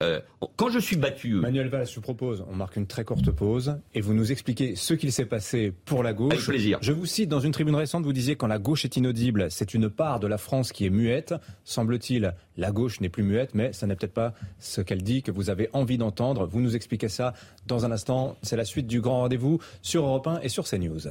[0.00, 0.20] Euh,
[0.54, 1.34] quand je suis battu.
[1.34, 4.76] Manuel Valls, je vous propose, on marque une très courte pause et vous nous expliquez
[4.76, 6.34] ce qu'il s'est passé pour la gauche.
[6.34, 6.78] Avec plaisir.
[6.82, 9.74] Je vous cite dans une tribune récente, vous disiez quand la gauche est inaudible, c'est
[9.74, 11.34] une part de la France qui est muette.
[11.64, 15.32] Semble-t-il, la gauche n'est plus muette, mais ça n'est peut-être pas ce qu'elle dit que
[15.32, 16.46] vous avez envie d'entendre.
[16.46, 17.34] Vous nous expliquez ça
[17.66, 18.36] dans un instant.
[18.42, 21.08] C'est la suite du grand rendez-vous sur Europe 1 et sur CNews.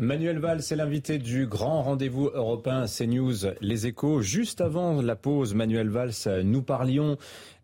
[0.00, 4.22] Manuel Valls c'est l'invité du grand rendez-vous européen CNews Les Échos.
[4.22, 6.12] Juste avant la pause, Manuel Valls,
[6.44, 7.16] nous parlions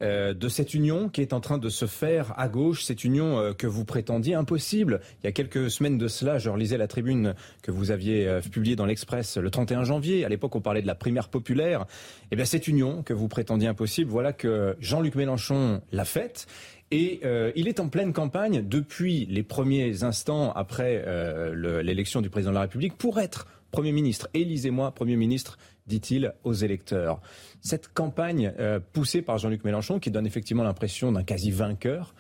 [0.03, 3.39] euh, de cette union qui est en train de se faire à gauche, cette union
[3.39, 5.01] euh, que vous prétendiez impossible.
[5.23, 8.41] Il y a quelques semaines de cela, je relisais la tribune que vous aviez euh,
[8.41, 10.25] publiée dans l'Express le 31 janvier.
[10.25, 11.87] À l'époque, on parlait de la primaire populaire.
[12.33, 16.47] Eh bien, cette union que vous prétendiez impossible, voilà que Jean-Luc Mélenchon l'a faite.
[16.95, 22.31] Et euh, il est en pleine campagne depuis les premiers instants après euh, l'élection du
[22.31, 24.29] président de la République pour être Premier ministre.
[24.33, 27.21] Élisez-moi Premier ministre, dit-il aux électeurs.
[27.61, 32.15] Cette campagne euh, poussée par Jean-Luc Mélenchon, qui donne effectivement l'impression d'un quasi vainqueur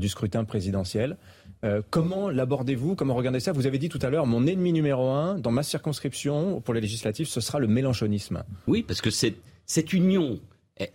[0.00, 1.16] du scrutin présidentiel,
[1.90, 2.96] comment l'abordez-vous?
[2.96, 3.52] Comment regardez ça?
[3.52, 6.80] Vous avez dit tout à l'heure, mon ennemi numéro un dans ma circonscription pour les
[6.80, 8.42] législatives, ce sera le mélenchonisme.
[8.66, 10.40] Oui, parce que cette union,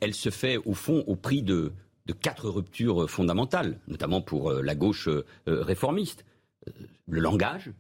[0.01, 1.71] elle se fait au fond au prix de,
[2.05, 6.25] de quatre ruptures fondamentales, notamment pour euh, la gauche euh, réformiste.
[6.67, 6.71] Euh,
[7.07, 7.71] le langage,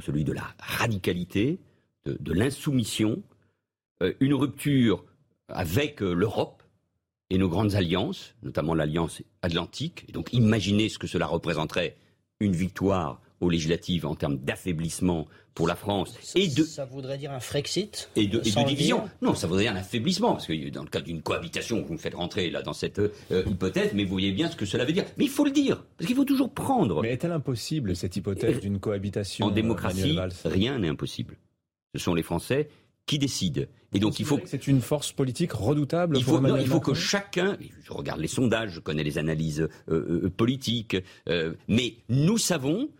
[0.00, 1.60] celui de la radicalité,
[2.06, 3.22] de, l'insoumission,
[4.20, 5.04] une rupture
[5.48, 6.62] avec l'Europe
[7.30, 10.04] et nos grandes alliances, notamment l'alliance atlantique.
[10.08, 11.96] Et donc imaginez ce que cela représenterait
[12.40, 17.32] une victoire aux législatives en termes d'affaiblissement pour la France et de ça voudrait dire
[17.32, 19.08] un Frexit et de, division.
[19.22, 21.98] Non, ça voudrait dire un affaiblissement parce que dans le cas d'une cohabitation, vous me
[21.98, 24.92] faites rentrer là dans cette euh, hypothèse, mais vous voyez bien ce que cela veut
[24.92, 25.04] dire.
[25.16, 27.02] Mais il faut le dire parce qu'il faut toujours prendre.
[27.02, 31.36] Mais est-elle impossible cette hypothèse d'une cohabitation En démocratie, rien n'est impossible.
[31.94, 32.68] Ce sont les Français
[33.06, 33.68] qui décide.
[33.94, 34.38] Et donc il faut.
[34.44, 36.18] C'est une force politique redoutable.
[36.18, 37.56] Il faut, il faut que chacun.
[37.82, 40.96] Je regarde les sondages, je connais les analyses euh, euh, politiques,
[41.28, 42.90] euh, mais nous savons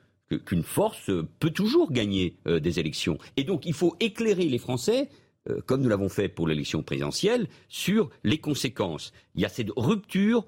[0.45, 3.19] qu'une force peut toujours gagner des élections.
[3.37, 5.09] Et donc il faut éclairer les Français.
[5.67, 9.13] Comme nous l'avons fait pour l'élection présidentielle, sur les conséquences.
[9.37, 10.45] Il y a cette rupture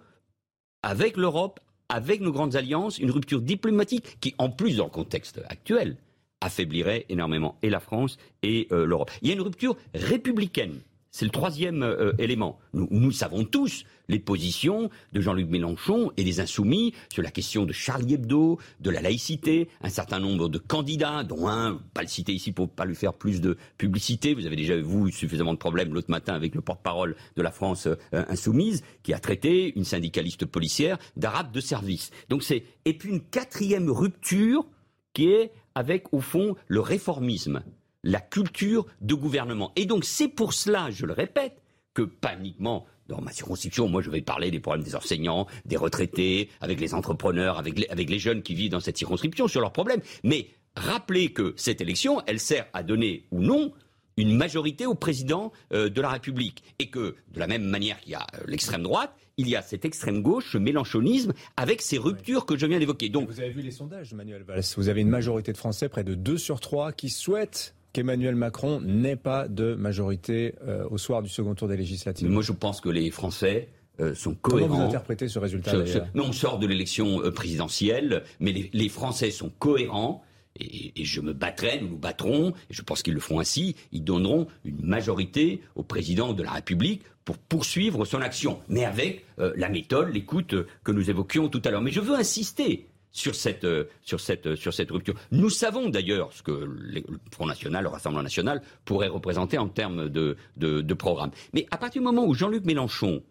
[0.82, 5.40] avec l'Europe, avec nos grandes alliances, une rupture diplomatique qui, en plus, dans le contexte
[5.48, 5.96] actuel,
[6.40, 9.10] affaiblirait énormément la France et euh, l'Europe.
[9.22, 10.80] Il y a une rupture républicaine.
[11.10, 12.58] C'est le troisième euh, élément.
[12.74, 17.72] Nous, savons tous les positions de Jean-Luc Mélenchon et des insoumis sur la question de
[17.72, 22.32] Charlie Hebdo, de la laïcité, un certain nombre de candidats, dont un, pas le citer
[22.32, 25.92] ici pour pas lui faire plus de publicité, vous avez déjà, vous, suffisamment de problèmes
[25.92, 27.96] l'autre matin avec le porte-parole de la France euh,
[28.28, 32.10] insoumise, qui a traité une syndicaliste policière d'arabe de service.
[32.40, 34.66] C'est, et puis une quatrième rupture
[35.12, 37.62] qui est avec, au fond, le réformisme,
[38.08, 39.72] la culture de gouvernement.
[39.76, 44.10] Et donc, c'est pour cela, je le répète, que paniquement, dans ma circonscription, moi je
[44.10, 48.18] vais parler des problèmes des enseignants, des retraités, avec les entrepreneurs, avec les, avec les
[48.18, 50.00] jeunes qui vivent dans cette circonscription sur leurs problèmes.
[50.24, 53.72] Mais rappelez que cette élection, elle sert à donner ou non
[54.16, 56.62] une majorité au président euh, de la République.
[56.78, 59.62] Et que, de la même manière qu'il y a euh, l'extrême droite, il y a
[59.62, 63.08] cette extrême gauche, ce mélanchonisme, avec ces ruptures que je viens d'évoquer.
[63.08, 64.64] Donc, vous avez vu les sondages, Manuel Valls.
[64.76, 68.80] Vous avez une majorité de Français, près de 2 sur 3, qui souhaitent qu'Emmanuel Macron
[68.80, 72.28] n'ait pas de majorité euh, au soir du second tour des législatives.
[72.28, 73.68] moi, je pense que les Français
[74.14, 74.68] sont cohérents.
[74.68, 75.72] Comment vous interprétez ce résultat
[76.14, 80.22] Non, on sort de l'élection présidentielle, mais les, les, Français sont cohérents
[80.60, 84.04] et, je me battrai, nous nous battrons, et je pense qu'ils le feront ainsi, ils
[84.04, 89.52] donneront une majorité au président de la République pour poursuivre son action, mais avec euh,
[89.56, 91.82] la méthode, l'écoute que nous évoquions tout à l'heure.
[91.82, 95.14] Mais je veux insister sur cette, euh, sur cette, rupture.
[95.32, 97.02] Nous savons d'ailleurs ce que le
[97.32, 101.32] Front National, le Rassemblement National pourrait représenter en termes de programme.
[101.52, 103.22] Mais à partir du moment où Jean-Luc Mélenchon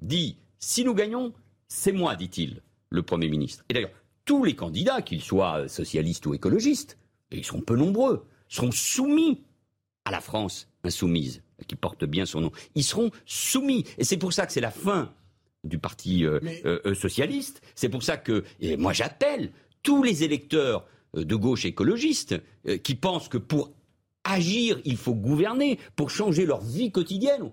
[0.00, 1.34] dit si nous gagnons,
[1.68, 3.64] c'est moi, dit-il, le Premier ministre.
[3.68, 3.90] Et d'ailleurs,
[4.24, 6.96] tous les candidats, qu'ils soient socialistes ou écologistes,
[7.30, 9.42] et ils sont peu nombreux, seront soumis
[10.06, 12.52] à la France insoumise, qui porte bien son nom.
[12.74, 13.84] Ils seront soumis.
[13.98, 15.12] Et c'est pour ça que c'est la fin
[15.64, 17.60] du Parti euh, euh, euh, socialiste.
[17.74, 19.50] C'est pour ça que, et moi j'appelle
[19.82, 22.34] tous les électeurs de gauche écologistes
[22.82, 23.70] qui pensent que pour
[24.24, 27.50] agir, il faut gouverner pour changer leur vie quotidienne,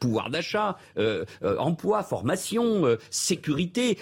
[0.00, 3.98] pouvoir d'achat, euh, euh, emploi, formation, euh, sécurité.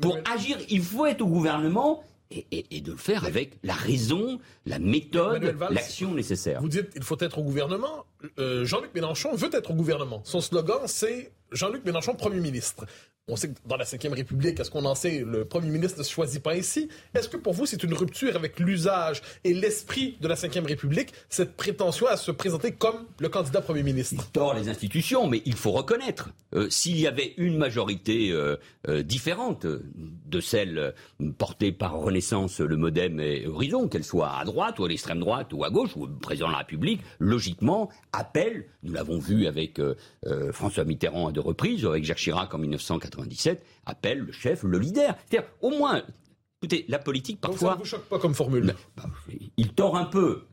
[0.00, 2.04] pour agir, il faut être au gouvernement
[2.50, 6.60] et, de le faire avec la raison, la méthode, l'action nécessaire.
[6.60, 8.06] Vous dites il faut être au gouvernement.
[8.38, 10.20] Jean-Luc Mélenchon veut être au gouvernement.
[10.24, 12.86] Son slogan, c'est Jean-Luc Mélenchon, Premier ministre.
[13.26, 16.02] On sait que dans la Ve République, est-ce qu'on en sait, le Premier ministre ne
[16.02, 16.90] se choisit pas ici.
[17.14, 21.14] Est-ce que pour vous, c'est une rupture avec l'usage et l'esprit de la Ve République,
[21.30, 24.22] cette prétention à se présenter comme le candidat Premier ministre?
[24.34, 28.56] Il les institutions, mais il faut reconnaître, euh, s'il y avait une majorité euh,
[28.88, 30.92] euh, différente de celle
[31.38, 35.50] portée par Renaissance, le Modem et Horizon, qu'elle soit à droite ou à l'extrême droite
[35.54, 39.80] ou à gauche, ou le président de la République, logiquement, appelle, nous l'avons vu avec
[40.52, 43.24] François Mitterrand à deux reprises, avec Jacques Chirac en 1980,
[43.86, 45.16] appelle le chef le leader.
[45.26, 46.02] C'est-à-dire, au moins,
[46.62, 47.70] écoutez, la politique parfois.
[47.70, 49.04] ça ne vous choque pas comme formule bah,
[49.56, 50.44] Il tord un peu.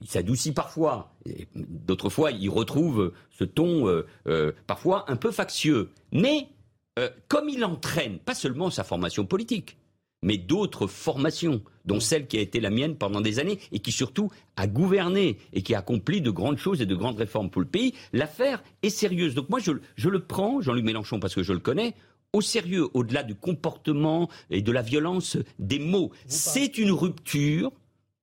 [0.00, 1.14] Il s'adoucit parfois.
[1.54, 5.90] D'autres fois, il retrouve ce ton euh, euh, parfois un peu factieux.
[6.12, 6.48] Mais
[6.98, 9.78] euh, comme il entraîne pas seulement sa formation politique,
[10.24, 13.92] mais d'autres formations, dont celle qui a été la mienne pendant des années et qui
[13.92, 17.60] surtout a gouverné et qui a accompli de grandes choses et de grandes réformes pour
[17.60, 19.34] le pays, l'affaire est sérieuse.
[19.34, 21.94] Donc moi, je, je le prends, Jean-Luc Mélenchon, parce que je le connais,
[22.32, 26.10] au sérieux, au-delà du comportement et de la violence des mots.
[26.26, 27.70] C'est une rupture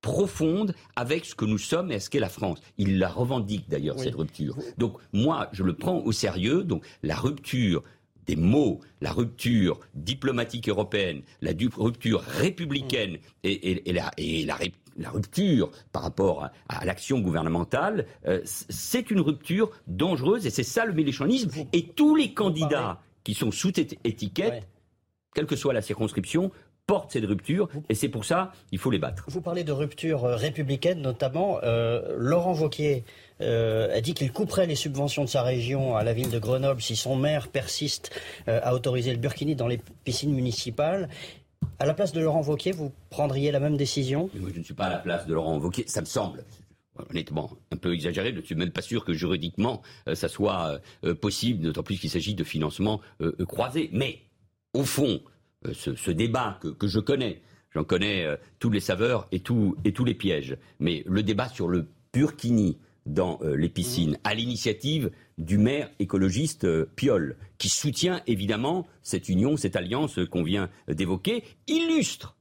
[0.02, 2.60] profonde avec ce que nous sommes et ce qu'est la France.
[2.80, 4.58] Il la revendique d'ailleurs, cette rupture.
[4.80, 6.64] Donc moi, je le prends au sérieux.
[6.64, 7.84] Donc la rupture
[8.28, 16.86] des mots, la rupture diplomatique européenne, la rupture républicaine et, la, rupture par rapport à,
[16.86, 21.52] l'action gouvernementale, euh, c'est une rupture dangereuse et c'est ça le méléchanisme.
[21.74, 24.68] Et tous les candidats qui sont sous étiquette,
[25.34, 26.52] quelle que soit la circonscription,
[26.92, 29.24] portent cette rupture et c'est pour ça qu'il faut les battre.
[29.30, 31.60] Vous parlez de rupture euh, républicaine notamment.
[31.64, 33.06] Euh, Laurent Wauquiez
[33.40, 36.82] euh, a dit qu'il couperait les subventions de sa région à la ville de Grenoble
[36.82, 38.12] si son maire persiste
[38.46, 41.08] à autoriser le burkini dans les piscines municipales.
[41.80, 44.30] À la place de Laurent Wauquiez, vous prendriez la même décision?
[44.36, 45.86] Moi, je ne suis pas à la place de Laurent Wauquiez.
[45.88, 46.44] Ça me semble,
[47.10, 48.32] honnêtement, un peu exagéré.
[48.34, 51.98] Je ne suis même pas sûr que juridiquement, euh, ça soit euh, possible, d'autant plus
[51.98, 53.90] qu'il s'agit de financement euh, croisé.
[53.94, 54.20] Mais,
[54.74, 55.22] au fond,
[55.74, 58.28] ce, débat que, je connais, j'en connais
[58.60, 60.58] toutes les saveurs et, tous les pièges.
[60.80, 66.65] Mais le débat sur le Burkini, dans euh, les piscines, à l'initiative du maire écologiste
[66.65, 72.38] euh, Piolle, qui soutient évidemment cette union, cette alliance qu'on vient d'évoquer, illustre,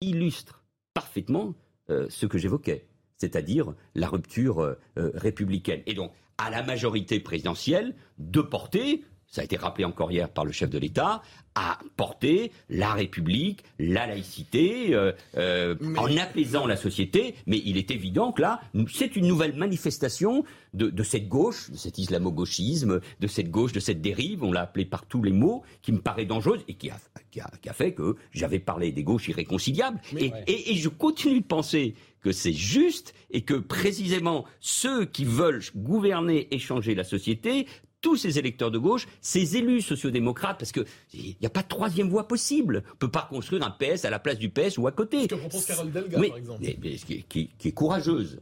[0.00, 1.54] illustre parfaitement
[1.90, 2.86] euh, ce que j'évoquais,
[3.18, 5.82] c'est-à-dire la rupture républicaine.
[5.86, 9.04] Et donc, à la majorité présidentielle de porter
[9.34, 11.20] ça a été rappelé encore hier par le chef de l'État,
[11.56, 17.34] à porter la République, la laïcité, euh, euh, en apaisant la société.
[17.48, 18.60] Mais il est évident que là,
[18.92, 24.00] c'est une nouvelle manifestation de, cette gauche, de cet islamo-gauchisme, de cette gauche, de cette
[24.00, 27.72] dérive, on l'a appelé par tous les mots, qui me paraît dangereuse et qui a,
[27.72, 30.00] fait que j'avais parlé des gauches irréconciliables.
[30.16, 36.48] et je continue de penser que c'est juste et que précisément ceux qui veulent gouverner
[36.50, 37.66] et changer la société
[38.04, 42.10] tous ces électeurs de gauche, ces élus sociodémocrates, parce qu'il n'y a pas de troisième
[42.10, 42.82] voie possible.
[42.84, 45.22] On ne peut pas construire un PS à la place du PS ou à côté.
[45.22, 46.62] Ce que propose Carole Delga, par exemple.
[46.62, 48.40] qui, est courageuse,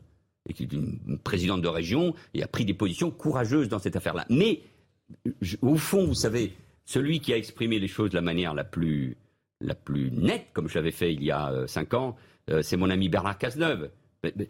[0.48, 3.94] et qui est une présidente de région, et a pris des positions courageuses dans cette
[3.94, 4.26] affaire-là.
[4.30, 4.62] Mais,
[5.62, 9.16] au fond, vous savez, celui qui a exprimé les choses de la manière la plus,
[9.60, 12.16] la plus nette, comme je l'avais fait il y a euh, cinq ans,
[12.50, 13.90] euh, c'est mon ami Bernard Cazeneuve.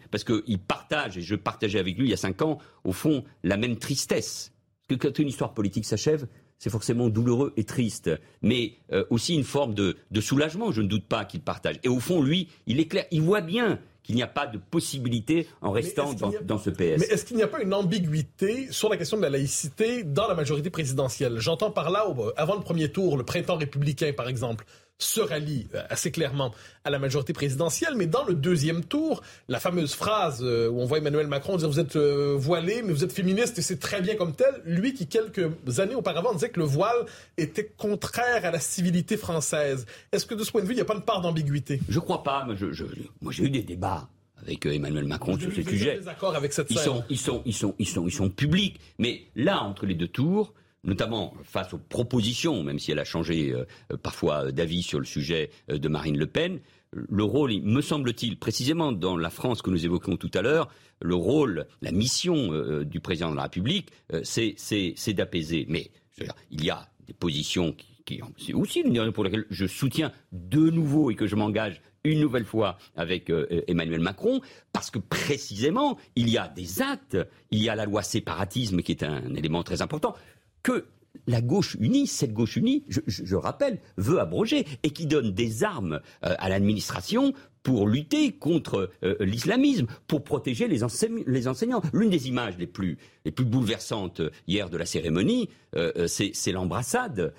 [0.09, 3.23] Parce qu'il partage, et je partageais avec lui il y a cinq ans, au fond,
[3.43, 4.52] la même tristesse
[4.95, 6.27] que quand une histoire politique s'achève,
[6.57, 8.09] c'est forcément douloureux et triste,
[8.41, 11.75] mais euh, aussi une forme de, soulagement, je ne doute pas qu'il partage.
[11.83, 14.57] Et au fond, lui, il est clair, il voit bien qu'il n'y a pas de
[14.57, 16.99] possibilité en restant dans, ce PS.
[16.99, 20.27] Mais est-ce qu'il n'y a pas une ambiguïté sur la question de la laïcité dans
[20.27, 21.39] la majorité présidentielle?
[21.39, 24.65] J'entends par là, avant le premier tour, le printemps républicain, par exemple,
[24.99, 26.53] se rallie euh, assez clairement
[26.83, 30.85] à la majorité présidentielle, mais dans le deuxième tour, la fameuse phrase euh, où on
[30.85, 34.01] voit Emmanuel Macron dire vous êtes euh, voilé, mais vous êtes féministe et c'est très
[34.01, 37.05] bien comme tel, lui qui quelques années auparavant disait que le voile
[37.37, 39.85] était contraire à la civilité française.
[40.11, 41.81] Est-ce que de ce point de vue, il n'y a pas une part d'ambiguïté?
[41.89, 42.45] Je crois pas.
[43.21, 44.07] Moi, j'ai eu des débats
[44.41, 45.99] avec Emmanuel Macron sur ce sujet.
[46.35, 48.79] avec cette ils sont, ils sont, ils sont, ils sont, ils sont publics.
[48.99, 50.53] Mais là, entre les deux tours,
[50.83, 53.65] notamment face aux propositions, même si elle a changé euh,
[53.97, 56.59] parfois d'avis sur le sujet euh, de Marine Le Pen,
[56.91, 60.69] le rôle, me semble-t-il, précisément dans la France que nous évoquions tout à l'heure,
[61.01, 63.89] le rôle, la mission euh, du président de la République,
[64.23, 65.65] c'est d'apaiser.
[65.69, 65.89] Mais
[66.51, 70.11] il y a des positions qui, qui c'est aussi une raison pour laquelle je soutiens
[70.31, 73.31] de nouveau et que je m'engage une nouvelle fois avec
[73.67, 74.41] Emmanuel Macron,
[74.73, 77.17] parce que précisément, il y a des actes,
[77.49, 80.13] il y a la loi séparatisme qui est un élément très important
[80.63, 80.85] que
[81.27, 86.01] la gauche unie, cette gauche unie, je, rappelle, veut abroger et qui donne des armes
[86.25, 91.81] euh, à l'administration pour lutter contre euh, l'islamisme, pour protéger les, enseignants.
[91.93, 96.51] L'une des images les plus, les plus bouleversantes euh, hier de la cérémonie, euh, c'est
[96.51, 97.33] l'embrassade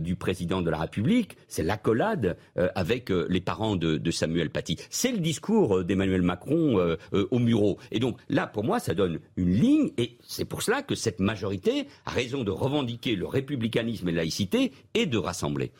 [0.00, 2.36] du président de la République, c'est l'accolade
[2.74, 4.76] avec les parents de, Samuel Paty.
[4.90, 7.78] C'est le discours d'Emmanuel Macron au Murau.
[7.92, 11.20] Et donc là, pour moi, ça donne une ligne, et c'est pour cela que cette
[11.20, 15.72] majorité a raison de revendiquer le républicanisme et la laïcité et de rassembler.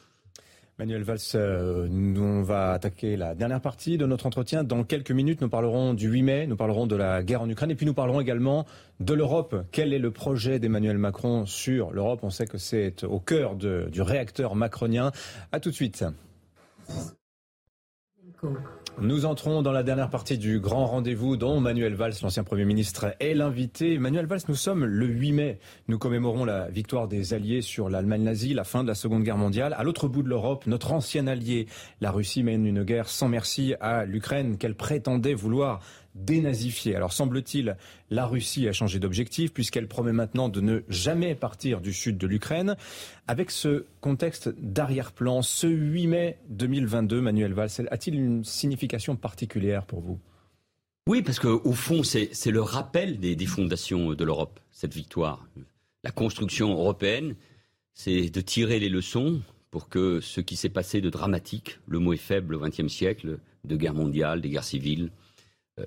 [0.79, 4.63] Manuel Valls, euh, nous, on va attaquer la dernière partie de notre entretien.
[4.63, 7.73] Dans quelques minutes, nous parlerons du 8 mai, nous parlerons de la guerre en Ukraine
[7.73, 8.65] et puis nous parlerons également
[9.01, 9.57] de l'Europe.
[9.73, 12.21] Quel est le projet d'Emmanuel Macron sur l'Europe?
[12.23, 15.11] On sait que c'est au cœur du réacteur macronien.
[15.51, 16.05] A tout de suite.
[19.01, 23.15] Nous entrons dans la dernière partie du grand rendez-vous dont Manuel Valls, l'ancien Premier ministre,
[23.21, 23.97] est l'invité.
[23.97, 25.59] Manuel Valls, nous sommes le 8 mai.
[25.87, 29.37] Nous commémorons la victoire des Alliés sur l'Allemagne nazie, la fin de la Seconde Guerre
[29.37, 29.73] mondiale.
[29.79, 31.69] À l'autre bout de l'Europe, notre ancien allié,
[32.01, 35.79] la Russie, mène une guerre sans merci à l'Ukraine qu'elle prétendait vouloir
[36.15, 36.97] dénazifier.
[36.97, 37.77] Alors semble-t-il,
[38.11, 42.27] la Russie a changé d'objectif puisqu'elle promet maintenant de ne jamais partir du sud de
[42.27, 42.77] l'Ukraine.
[43.27, 50.01] Avec ce contexte d'arrière-plan, ce 8 mai 2022, Manuel Valls, a-t-il une signification particulière pour
[50.01, 50.19] vous?
[51.07, 55.47] Oui, parce qu'au fond, c'est le rappel des, des fondations de l'Europe, cette victoire.
[56.05, 57.35] La construction européenne,
[57.95, 59.41] c'est de tirer les leçons
[59.71, 63.39] pour que ce qui s'est passé de dramatique, le mot est faible au XXe siècle,
[63.65, 65.11] de guerre mondiale, des guerres civiles,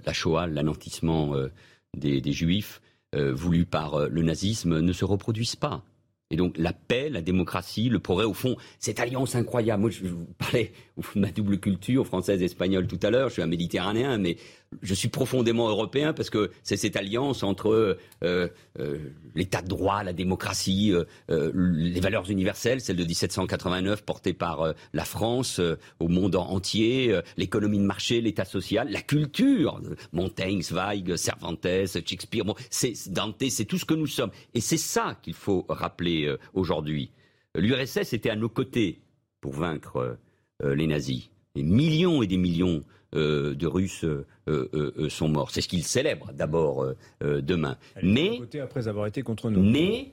[0.05, 1.51] la Shoah, l'anantissement euh,
[1.97, 2.81] des, Juifs
[3.15, 5.83] euh, voulu par le nazisme ne se reproduisent pas.
[6.31, 9.81] Et donc la paix, la démocratie, le progrès, au fond, cette alliance incroyable.
[9.81, 13.27] Moi, je vous parlais de ma double culture française et espagnole tout à l'heure.
[13.27, 14.37] Je suis un Méditerranéen, mais
[14.81, 18.47] je suis profondément européen parce que c'est cette alliance entre euh,
[18.79, 18.97] euh,
[19.35, 25.05] l'état de droit, la démocratie, euh, les valeurs universelles, celle de 1789 portée par la
[25.05, 25.59] France
[25.99, 29.81] au monde entier, l'économie de marché, l'état social, la culture,
[30.13, 34.31] Montaigne, Zweig, Cervantes, Shakespeare, c'est Dante, c'est tout ce que nous sommes.
[34.53, 37.11] Et c'est ça qu'il faut rappeler aujourd'hui.
[37.55, 39.01] L'URSS était à nos côtés
[39.41, 40.17] pour vaincre
[40.63, 41.29] les nazis.
[41.55, 45.51] Des millions et des millions de Russes euh, euh, sont morts.
[45.51, 46.85] C'est ce qu'ils célèbrent d'abord
[47.21, 47.77] demain.
[48.01, 49.61] mais après avoir été contre nous.
[49.61, 50.11] Mais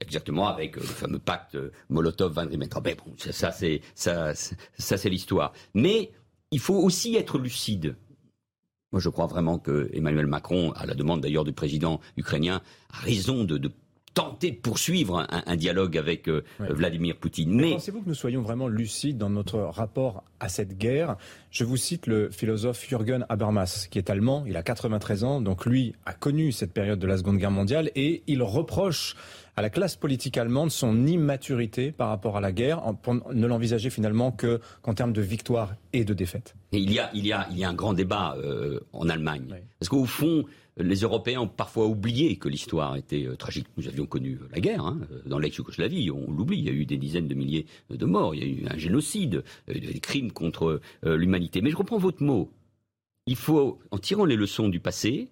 [0.00, 1.56] exactement avec le fameux pacte
[1.90, 2.84] Molotov-Van Ribbentrop.
[2.84, 5.52] Bon, ça, c'est ça, ça c'est l'histoire.
[5.74, 6.10] Mais
[6.50, 7.96] il faut aussi être lucide.
[8.92, 12.60] Moi, je crois vraiment que Emmanuel Macron, à la demande d'ailleurs du président ukrainien,
[12.92, 13.70] a raison de, de
[14.14, 17.54] tenter de poursuivre un, dialogue avec euh, Vladimir Poutine.
[17.54, 21.16] Mais, pensez-vous que nous soyons vraiment lucides dans notre rapport à cette guerre?
[21.50, 25.64] Je vous cite le philosophe Jürgen Habermas, qui est allemand, il a 93 ans, donc
[25.64, 29.14] lui a connu cette période de la Seconde Guerre mondiale et il reproche
[29.56, 33.90] à la classe politique allemande son immaturité par rapport à la guerre, pour ne l'envisager
[33.90, 36.54] finalement que qu'en termes de victoire et de défaite.
[36.72, 39.08] Et il y a, il y a, il y a un grand débat euh, en
[39.08, 39.44] Allemagne,
[39.78, 40.44] parce qu'au fond,
[40.82, 43.66] les Européens ont parfois oublié que l'histoire était euh, tragique.
[43.76, 46.58] Nous avions connu euh, la guerre hein, dans l'ex-Yougoslavie, on l'oublie.
[46.58, 48.78] Il y a eu des dizaines de milliers de morts, il y a eu un
[48.78, 51.60] génocide, des crimes contre l'humanité.
[51.60, 52.50] Mais je reprends votre mot.
[53.26, 55.28] Il faut, en tirant les leçons du passé,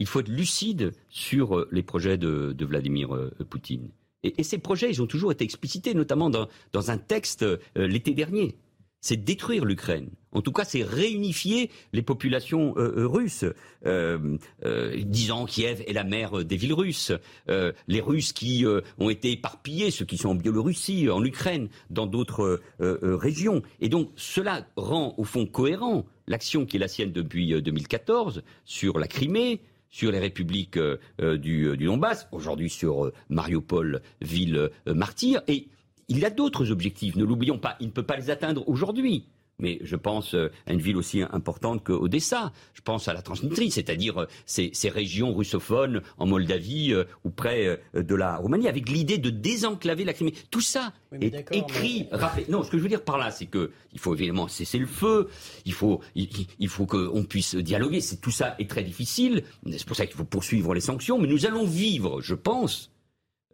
[0.00, 3.90] il faut être lucide sur euh, les projets de, Vladimir euh, Poutine.
[4.22, 8.56] Et, ces projets, ils ont toujours été explicités, notamment dans, un texte euh, l'été dernier.
[9.00, 10.10] C'est détruire l'Ukraine.
[10.32, 13.44] En tout cas, c'est réunifier les populations russes,
[13.84, 17.10] disant Kiev est la mère des villes russes.
[17.48, 18.64] les Russes qui
[18.98, 23.62] ont été éparpillés, ceux qui sont en Biélorussie, en Ukraine, dans d'autres régions.
[23.80, 29.00] Et donc, cela rend au fond cohérent l'action qui est la sienne depuis 2014 sur
[29.00, 34.70] la Crimée, sur les républiques euh, euh, du, du, Donbass, aujourd'hui sur euh, Mariupol, ville
[34.86, 35.42] martyre.
[35.48, 35.68] Et
[36.10, 37.76] il a d'autres objectifs, ne l'oublions pas.
[37.80, 39.24] Il ne peut pas les atteindre aujourd'hui
[39.60, 42.52] mais je pense euh, à une ville aussi importante qu'Odessa.
[42.74, 47.80] Je pense à la Transnistrie, c'est-à-dire euh, ces, régions russophones en Moldavie euh, ou près
[47.94, 50.34] de la Roumanie, avec l'idée de désenclaver la Crimée.
[50.50, 52.08] Tout ça est écrit,
[52.48, 54.86] Non, ce que je veux dire par là, c'est que il faut évidemment cesser le
[54.86, 55.28] feu,
[55.64, 58.00] il faut, il, faut qu'on puisse dialoguer.
[58.20, 59.44] Tout ça est très difficile.
[59.70, 61.18] C'est pour ça qu'il faut poursuivre les sanctions.
[61.18, 62.90] Mais nous allons vivre, je pense,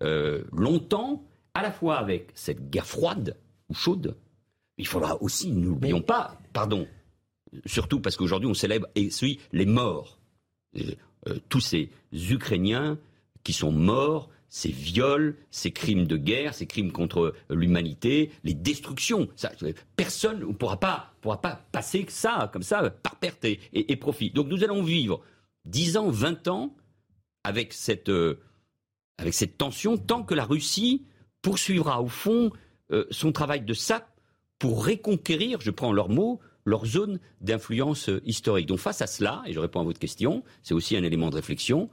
[0.00, 1.24] longtemps,
[1.56, 3.34] à la fois avec cette guerre froide
[3.70, 4.14] ou chaude,
[4.76, 6.86] il faudra aussi, n'oublions pas, pardon,
[7.64, 10.18] surtout parce qu'aujourd'hui on célèbre et suit les morts.
[10.76, 10.82] Euh,
[11.28, 12.98] euh, tous ces Ukrainiens
[13.42, 19.26] qui sont morts, ces viols, ces crimes de guerre, ces crimes contre l'humanité, les destructions.
[19.96, 24.30] personne ne pourra pas, pourra pas passer ça comme ça par perte et, profit.
[24.30, 25.22] Donc nous allons vivre
[25.64, 26.76] 10 ans, 20 ans
[27.44, 28.40] avec cette, euh,
[29.16, 31.06] avec cette tension tant que la Russie
[31.46, 32.50] poursuivra au fond
[33.12, 34.08] son travail de sape
[34.58, 38.66] pour reconquérir, je prends leurs mots, leur zone d'influence historique.
[38.66, 41.36] Donc face à cela, et je réponds à votre question, c'est aussi un élément de
[41.36, 41.88] réflexion,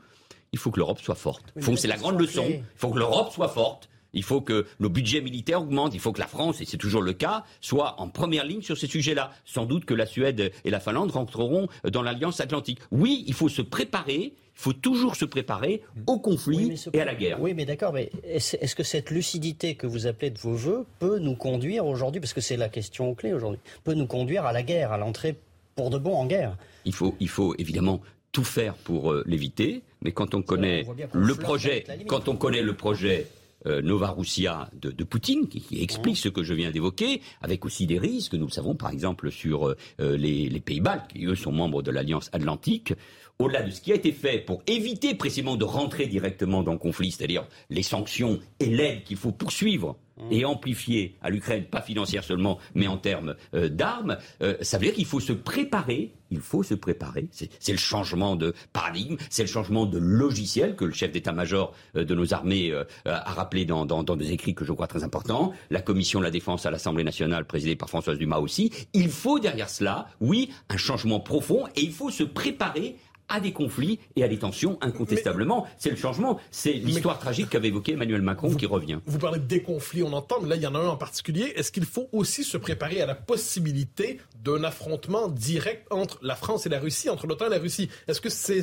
[0.54, 1.54] il faut que l'Europe soit forte.
[1.76, 2.46] c'est la grande leçon.
[2.48, 3.90] Il faut que l'Europe soit forte.
[4.14, 5.94] Il faut que nos budgets militaires augmentent.
[5.94, 8.78] Il faut que la France, et c'est toujours le cas, soit en première ligne sur
[8.78, 9.32] ces sujets-là.
[9.46, 12.80] Sans doute que la Suède et la Finlande rentreront dans l'Alliance Atlantique.
[12.90, 17.16] Oui, il faut se préparer il faut toujours se préparer au conflit et à la
[17.16, 17.42] guerre.
[17.42, 21.20] Oui, mais d'accord, mais est-ce que cette lucidité que vous appelez de vos voeux peut
[21.20, 24.64] nous conduire aujourd'hui, parce que c'est la question clé aujourd'hui, peut nous conduire à la
[24.64, 25.36] guerre, à l'entrée
[25.76, 26.56] pour de bon en guerre?
[26.86, 28.02] Il faut, il faut évidemment
[28.32, 32.74] tout faire pour euh, l'éviter, mais quand on connaît le projet, quand on connaît le
[32.74, 33.28] projet
[33.66, 38.00] euh, Novarussia de, de, Poutine, qui, explique ce que je viens d'évoquer, avec aussi des
[38.00, 41.82] risques, nous le savons par exemple sur euh, les, les Pays-Bas, qui eux sont membres
[41.82, 42.94] de l'Alliance Atlantique,
[43.40, 46.78] au-delà de ce qui a été fait pour éviter précisément de rentrer directement dans le
[46.78, 49.98] conflit, c'est-à-dire les sanctions et l'aide qu'il faut poursuivre
[50.30, 54.86] et amplifier à l'Ukraine, pas financière seulement, mais en termes euh, d'armes, euh, ça veut
[54.86, 56.14] dire qu'il faut se préparer.
[56.30, 57.28] Il faut se préparer.
[57.32, 62.06] C'est le changement de paradigme, c'est le changement de logiciel que le chef d'état-major euh,
[62.06, 62.74] de nos armées
[63.06, 65.52] a rappelé dans, dans, dans, des écrits que je crois très importants.
[65.70, 68.72] La commission de la défense à l'Assemblée nationale, présidée par Françoise Dumas aussi.
[68.94, 72.98] Il faut derrière cela, oui, un changement profond et il faut se préparer
[73.30, 75.68] à des conflits et à des tensions, incontestablement.
[75.78, 76.40] C'est le changement.
[76.52, 79.00] C'est l'histoire tragique qu'avait évoqué Emmanuel Macron qui revient.
[79.06, 81.54] Vous parlez des conflits, on entend, mais là, il y en a un en particulier.
[81.56, 86.66] Est-ce qu'il faut aussi se préparer à la possibilité d'un affrontement direct entre la France
[86.66, 87.90] et la Russie, entre l'OTAN et la Russie?
[88.08, 88.60] Est-ce que c'est.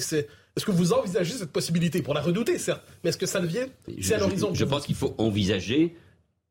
[0.56, 2.02] Est-ce que vous envisagez cette possibilité?
[2.02, 3.66] Pour la redouter, certes, mais est-ce que ça le vient
[4.00, 4.50] C'est à l'horizon?
[4.52, 5.96] Je, je pense qu'il faut envisager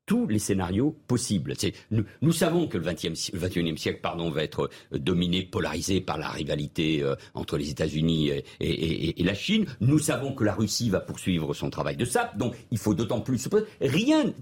[0.10, 1.53] tous les scénarios possibles.
[1.91, 3.99] Nous, savons que le, 20e, le 21e siècle
[4.34, 9.24] va être euh, dominé, polarisé par la rivalité euh, entre les États-Unis et, et, et,
[9.24, 9.68] la Chine.
[9.82, 13.22] Nous savons que la Russie va poursuivre son travail de sape, donc il faut d'autant
[13.22, 13.47] plus...
[13.82, 14.34] Rien,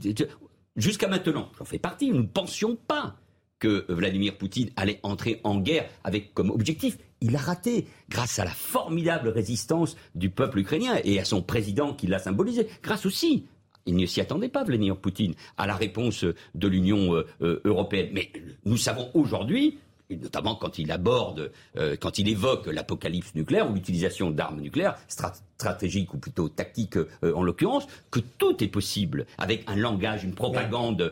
[0.78, 3.18] jusqu'à maintenant, j'en fais partie, nous ne pensions pas
[3.60, 6.98] que Vladimir Poutine allait entrer en guerre avec comme objectif.
[7.20, 11.94] Il a raté grâce à la formidable résistance du peuple ukrainien et à son président
[11.94, 13.48] qui l'a symbolisé, grâce aussi
[13.88, 18.10] il ne s'y attendait pas, Vladimir Poutine, à la réponse de l'Union euh, euh, européenne.
[18.14, 18.32] Mais
[18.66, 19.80] nous savons aujourd'hui
[20.10, 26.14] notamment quand il aborde, euh, quand il évoque l'apocalypse nucléaire ou l'utilisation d'armes nucléaires, stratégiques
[26.14, 31.12] ou plutôt tactiques en l'occurrence, que tout est possible avec un langage, une propagande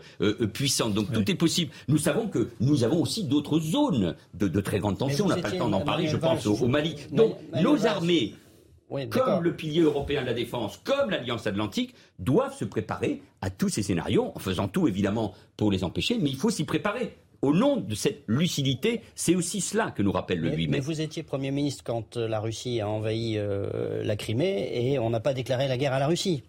[0.53, 0.93] puissante.
[0.93, 1.73] Donc tout est possible.
[1.89, 5.25] Nous savons que nous avons aussi d'autres zones de, très grande tension.
[5.25, 6.95] On n'a pas le temps d'en parler, je pense, au, Mali.
[7.11, 8.33] Donc nos armées
[9.09, 13.69] comme le pilier européen de la défense, comme l'Alliance Atlantique, doivent se préparer à tous
[13.69, 17.17] ces scénarios, en faisant tout évidemment pour les empêcher, mais il faut s'y préparer.
[17.41, 20.77] Au nom de cette lucidité, c'est aussi cela que nous rappelle le 8 mai.
[20.77, 24.97] Mais vous étiez Premier ministre quand euh, la Russie a envahi euh, la Crimée et
[24.97, 26.43] on n'a pas déclaré la guerre à la Russie.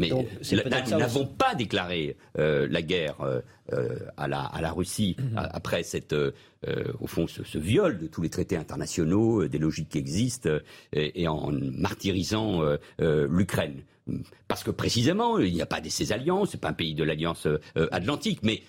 [0.00, 3.40] Mais nous n'avons pas déclaré euh, la guerre euh,
[3.72, 5.32] euh, à, la, à, la, Russie mhm.
[5.34, 6.14] après cette,
[7.00, 10.50] au fond, ce, viol de tous les traités internationaux, des logiques qui existent,
[10.92, 12.62] et, et en martyrisant
[12.98, 13.82] l'Ukraine.
[14.46, 17.04] Parce que précisément, il n'y a pas de ces alliances, c'est pas un pays de
[17.04, 17.48] l'alliance
[17.90, 18.62] atlantique, mais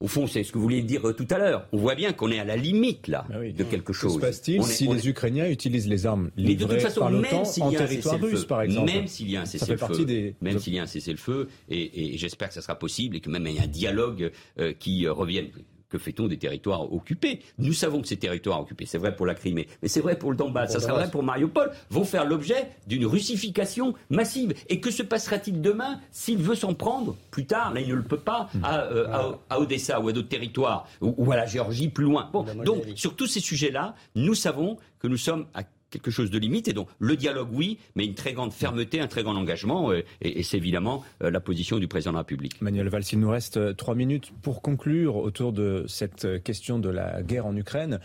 [0.00, 1.66] au fond, c'est ce que vous vouliez dire euh, tout à l'heure.
[1.72, 4.14] On voit bien qu'on est à la limite là ah de quelque chose.
[4.14, 8.44] Que se passe-t-il si les Ukrainiens utilisent les armes livrées par l'OTAN en territoire russe,
[8.44, 12.18] par exemple Même s'il y a un cessez-le-feu, même s'il y a un cessez-le-feu, et,
[12.18, 15.06] j'espère que ça sera possible et que même il y a un dialogue euh, qui
[15.06, 15.48] euh, revienne
[15.96, 17.40] que fait-on des territoires occupés?
[17.58, 20.30] Nous savons que ces territoires occupés, c'est vrai pour la Crimée, mais c'est vrai pour
[20.30, 24.54] le Donbass, ça sera vrai pour Mariupol, vont faire l'objet d'une russification massive.
[24.68, 28.02] Et que se passera-t-il demain s'il veut s'en prendre plus tard Là, il ne le
[28.02, 31.88] peut pas à, euh, à, Odessa ou à d'autres territoires, ou, ou, à la Géorgie
[31.88, 32.28] plus loin?
[32.32, 35.62] Bon, donc, sur tous ces sujets-là, nous savons que nous sommes à
[35.96, 36.68] quelque chose de limite.
[36.68, 39.90] Et donc, le dialogue, oui, mais une très grande fermeté, un très grand engagement.
[39.90, 42.60] Euh, et, c'est évidemment euh, la position du président de la République.
[42.60, 46.88] Manuel Valls, il nous reste euh, trois minutes pour conclure autour de cette question de
[46.88, 48.00] la guerre en Ukraine.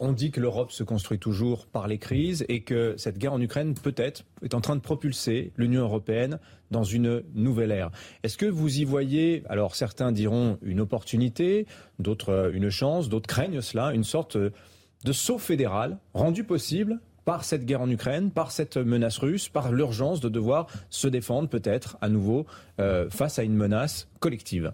[0.00, 3.40] on dit que l'Europe se construit toujours par les crises et que cette guerre en
[3.40, 6.38] Ukraine, peut-être, est en train de propulser l'Union européenne
[6.70, 7.90] dans une nouvelle ère.
[8.22, 11.66] Est-ce que vous y voyez, alors certains diront une opportunité,
[11.98, 17.64] d'autres une chance, d'autres craignent cela, une sorte de saut fédéral rendu possible par cette
[17.64, 22.08] guerre en Ukraine, par cette menace russe, par l'urgence de devoir se défendre peut-être à
[22.08, 22.46] nouveau
[22.80, 24.72] euh, face à une menace collective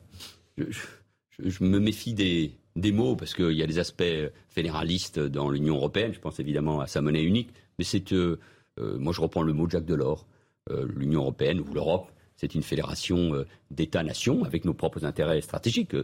[1.38, 4.02] je, me méfie des, mots parce qu'il y a des aspects
[4.48, 6.12] fédéralistes dans l'Union européenne.
[6.12, 8.40] Je pense évidemment à sa monnaie unique, mais c'est euh,
[8.80, 10.26] euh, moi je reprends le mot de Jacques Delors.
[10.70, 13.32] L'Union européenne ou l'Europe, c'est une fédération
[13.70, 15.96] d'États-nations avec nos propres intérêts stratégiques.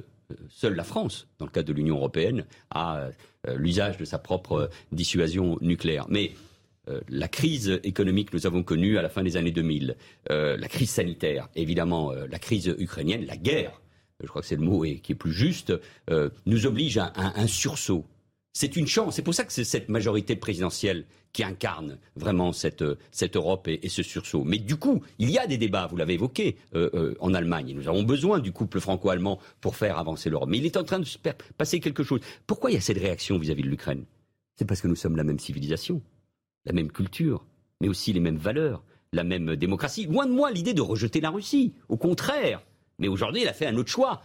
[0.48, 3.10] Seule la France, dans le cadre de l'Union européenne, a
[3.48, 6.06] euh, l'usage de sa propre euh, dissuasion nucléaire.
[6.08, 6.32] Mais
[6.88, 9.96] euh, la crise économique que nous avons connue à la fin des années 2000,
[10.30, 13.80] la crise sanitaire, évidemment la crise ukrainienne, la guerre,
[14.22, 15.72] je crois que c'est le mot qui est plus juste,
[16.46, 18.04] nous oblige à un sursaut
[18.54, 19.16] c'est une chance.
[19.16, 23.88] C'est pour ça que c'est cette majorité présidentielle qui incarne vraiment cette, cette Europe et,
[23.88, 24.44] ce sursaut.
[24.44, 27.74] Mais du coup, il y a des débats, vous l'avez évoqué, euh, euh, en Allemagne.
[27.74, 30.48] nous avons besoin du couple franco-allemand pour faire avancer l'Europe.
[30.48, 31.18] Mais il est en train de se
[31.58, 32.20] passer quelque chose.
[32.46, 34.04] Pourquoi il y a cette réaction vis-à-vis de l'Ukraine?
[34.56, 36.00] C'est parce que nous sommes la même civilisation,
[36.64, 37.44] la même culture,
[37.80, 40.06] mais aussi les mêmes valeurs, la même démocratie.
[40.06, 41.74] Loin de moi l'idée de rejeter la Russie.
[41.88, 42.62] Au contraire.
[43.00, 44.22] Mais aujourd'hui, elle a fait un autre choix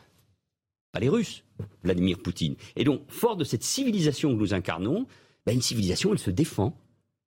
[0.91, 1.43] pas les Russes,
[1.83, 2.55] Vladimir Poutine.
[2.75, 5.05] Et donc, fort de cette civilisation que nous incarnons,
[5.45, 6.77] ben, une civilisation, elle se défend.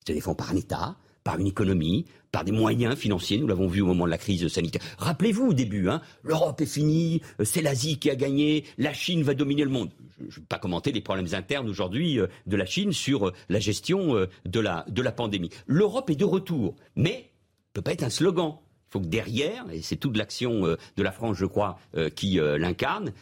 [0.00, 3.38] Elle se défend par un État, par une économie, par des moyens financiers.
[3.38, 4.82] Nous l'avons vu au moment de la crise sanitaire.
[4.98, 9.22] Rappelez-vous au début, hein, l'Europe est finie, euh, c'est l'Asie qui a gagné, la Chine
[9.22, 9.90] va dominer le monde.
[10.18, 13.32] Je ne vais pas commenter les problèmes internes aujourd'hui euh, de la Chine sur euh,
[13.48, 15.50] la gestion de la, pandémie.
[15.66, 17.30] L'Europe est de retour, mais
[17.72, 18.56] ne peut pas être un slogan.
[18.92, 22.10] Il faut que derrière, et c'est toute l'action euh, de la France, je crois, euh,
[22.10, 23.12] qui euh, l'incarne,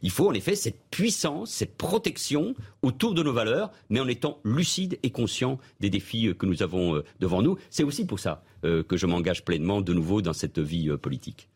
[0.00, 4.38] il faut en effet cette puissance, cette protection autour de nos valeurs, mais en étant
[4.44, 7.58] lucide et conscient des défis que nous avons devant nous.
[7.70, 11.48] C'est aussi pour ça que je m'engage pleinement de nouveau dans cette vie politique.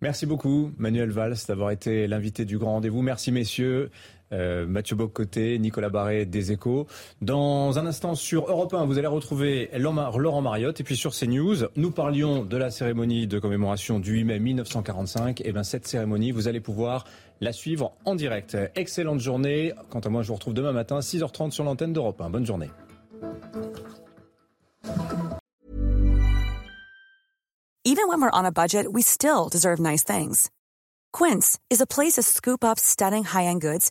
[0.00, 3.02] Merci beaucoup, Manuel Valls, d'avoir été l'invité du grand rendez-vous.
[3.02, 3.90] Merci, messieurs.
[4.32, 6.86] Euh, Mathieu Bocoté, Nicolas Barré des Échos.
[7.20, 11.66] Dans un instant sur Europe 1, vous allez retrouver Laurent Mariotte et puis sur CNews,
[11.76, 15.42] nous parlions de la cérémonie de commémoration du 8 mai 1945.
[15.44, 17.04] Et bien cette cérémonie, vous allez pouvoir
[17.40, 18.56] la suivre en direct.
[18.74, 19.72] Excellente journée.
[19.90, 22.30] Quant à moi, je vous retrouve demain matin 6h30 sur l'antenne d'Europe 1.
[22.30, 22.70] Bonne journée.
[27.84, 30.50] Even when we're on a budget, we still deserve nice things.
[31.12, 33.90] Quince is a place to scoop up stunning high-end goods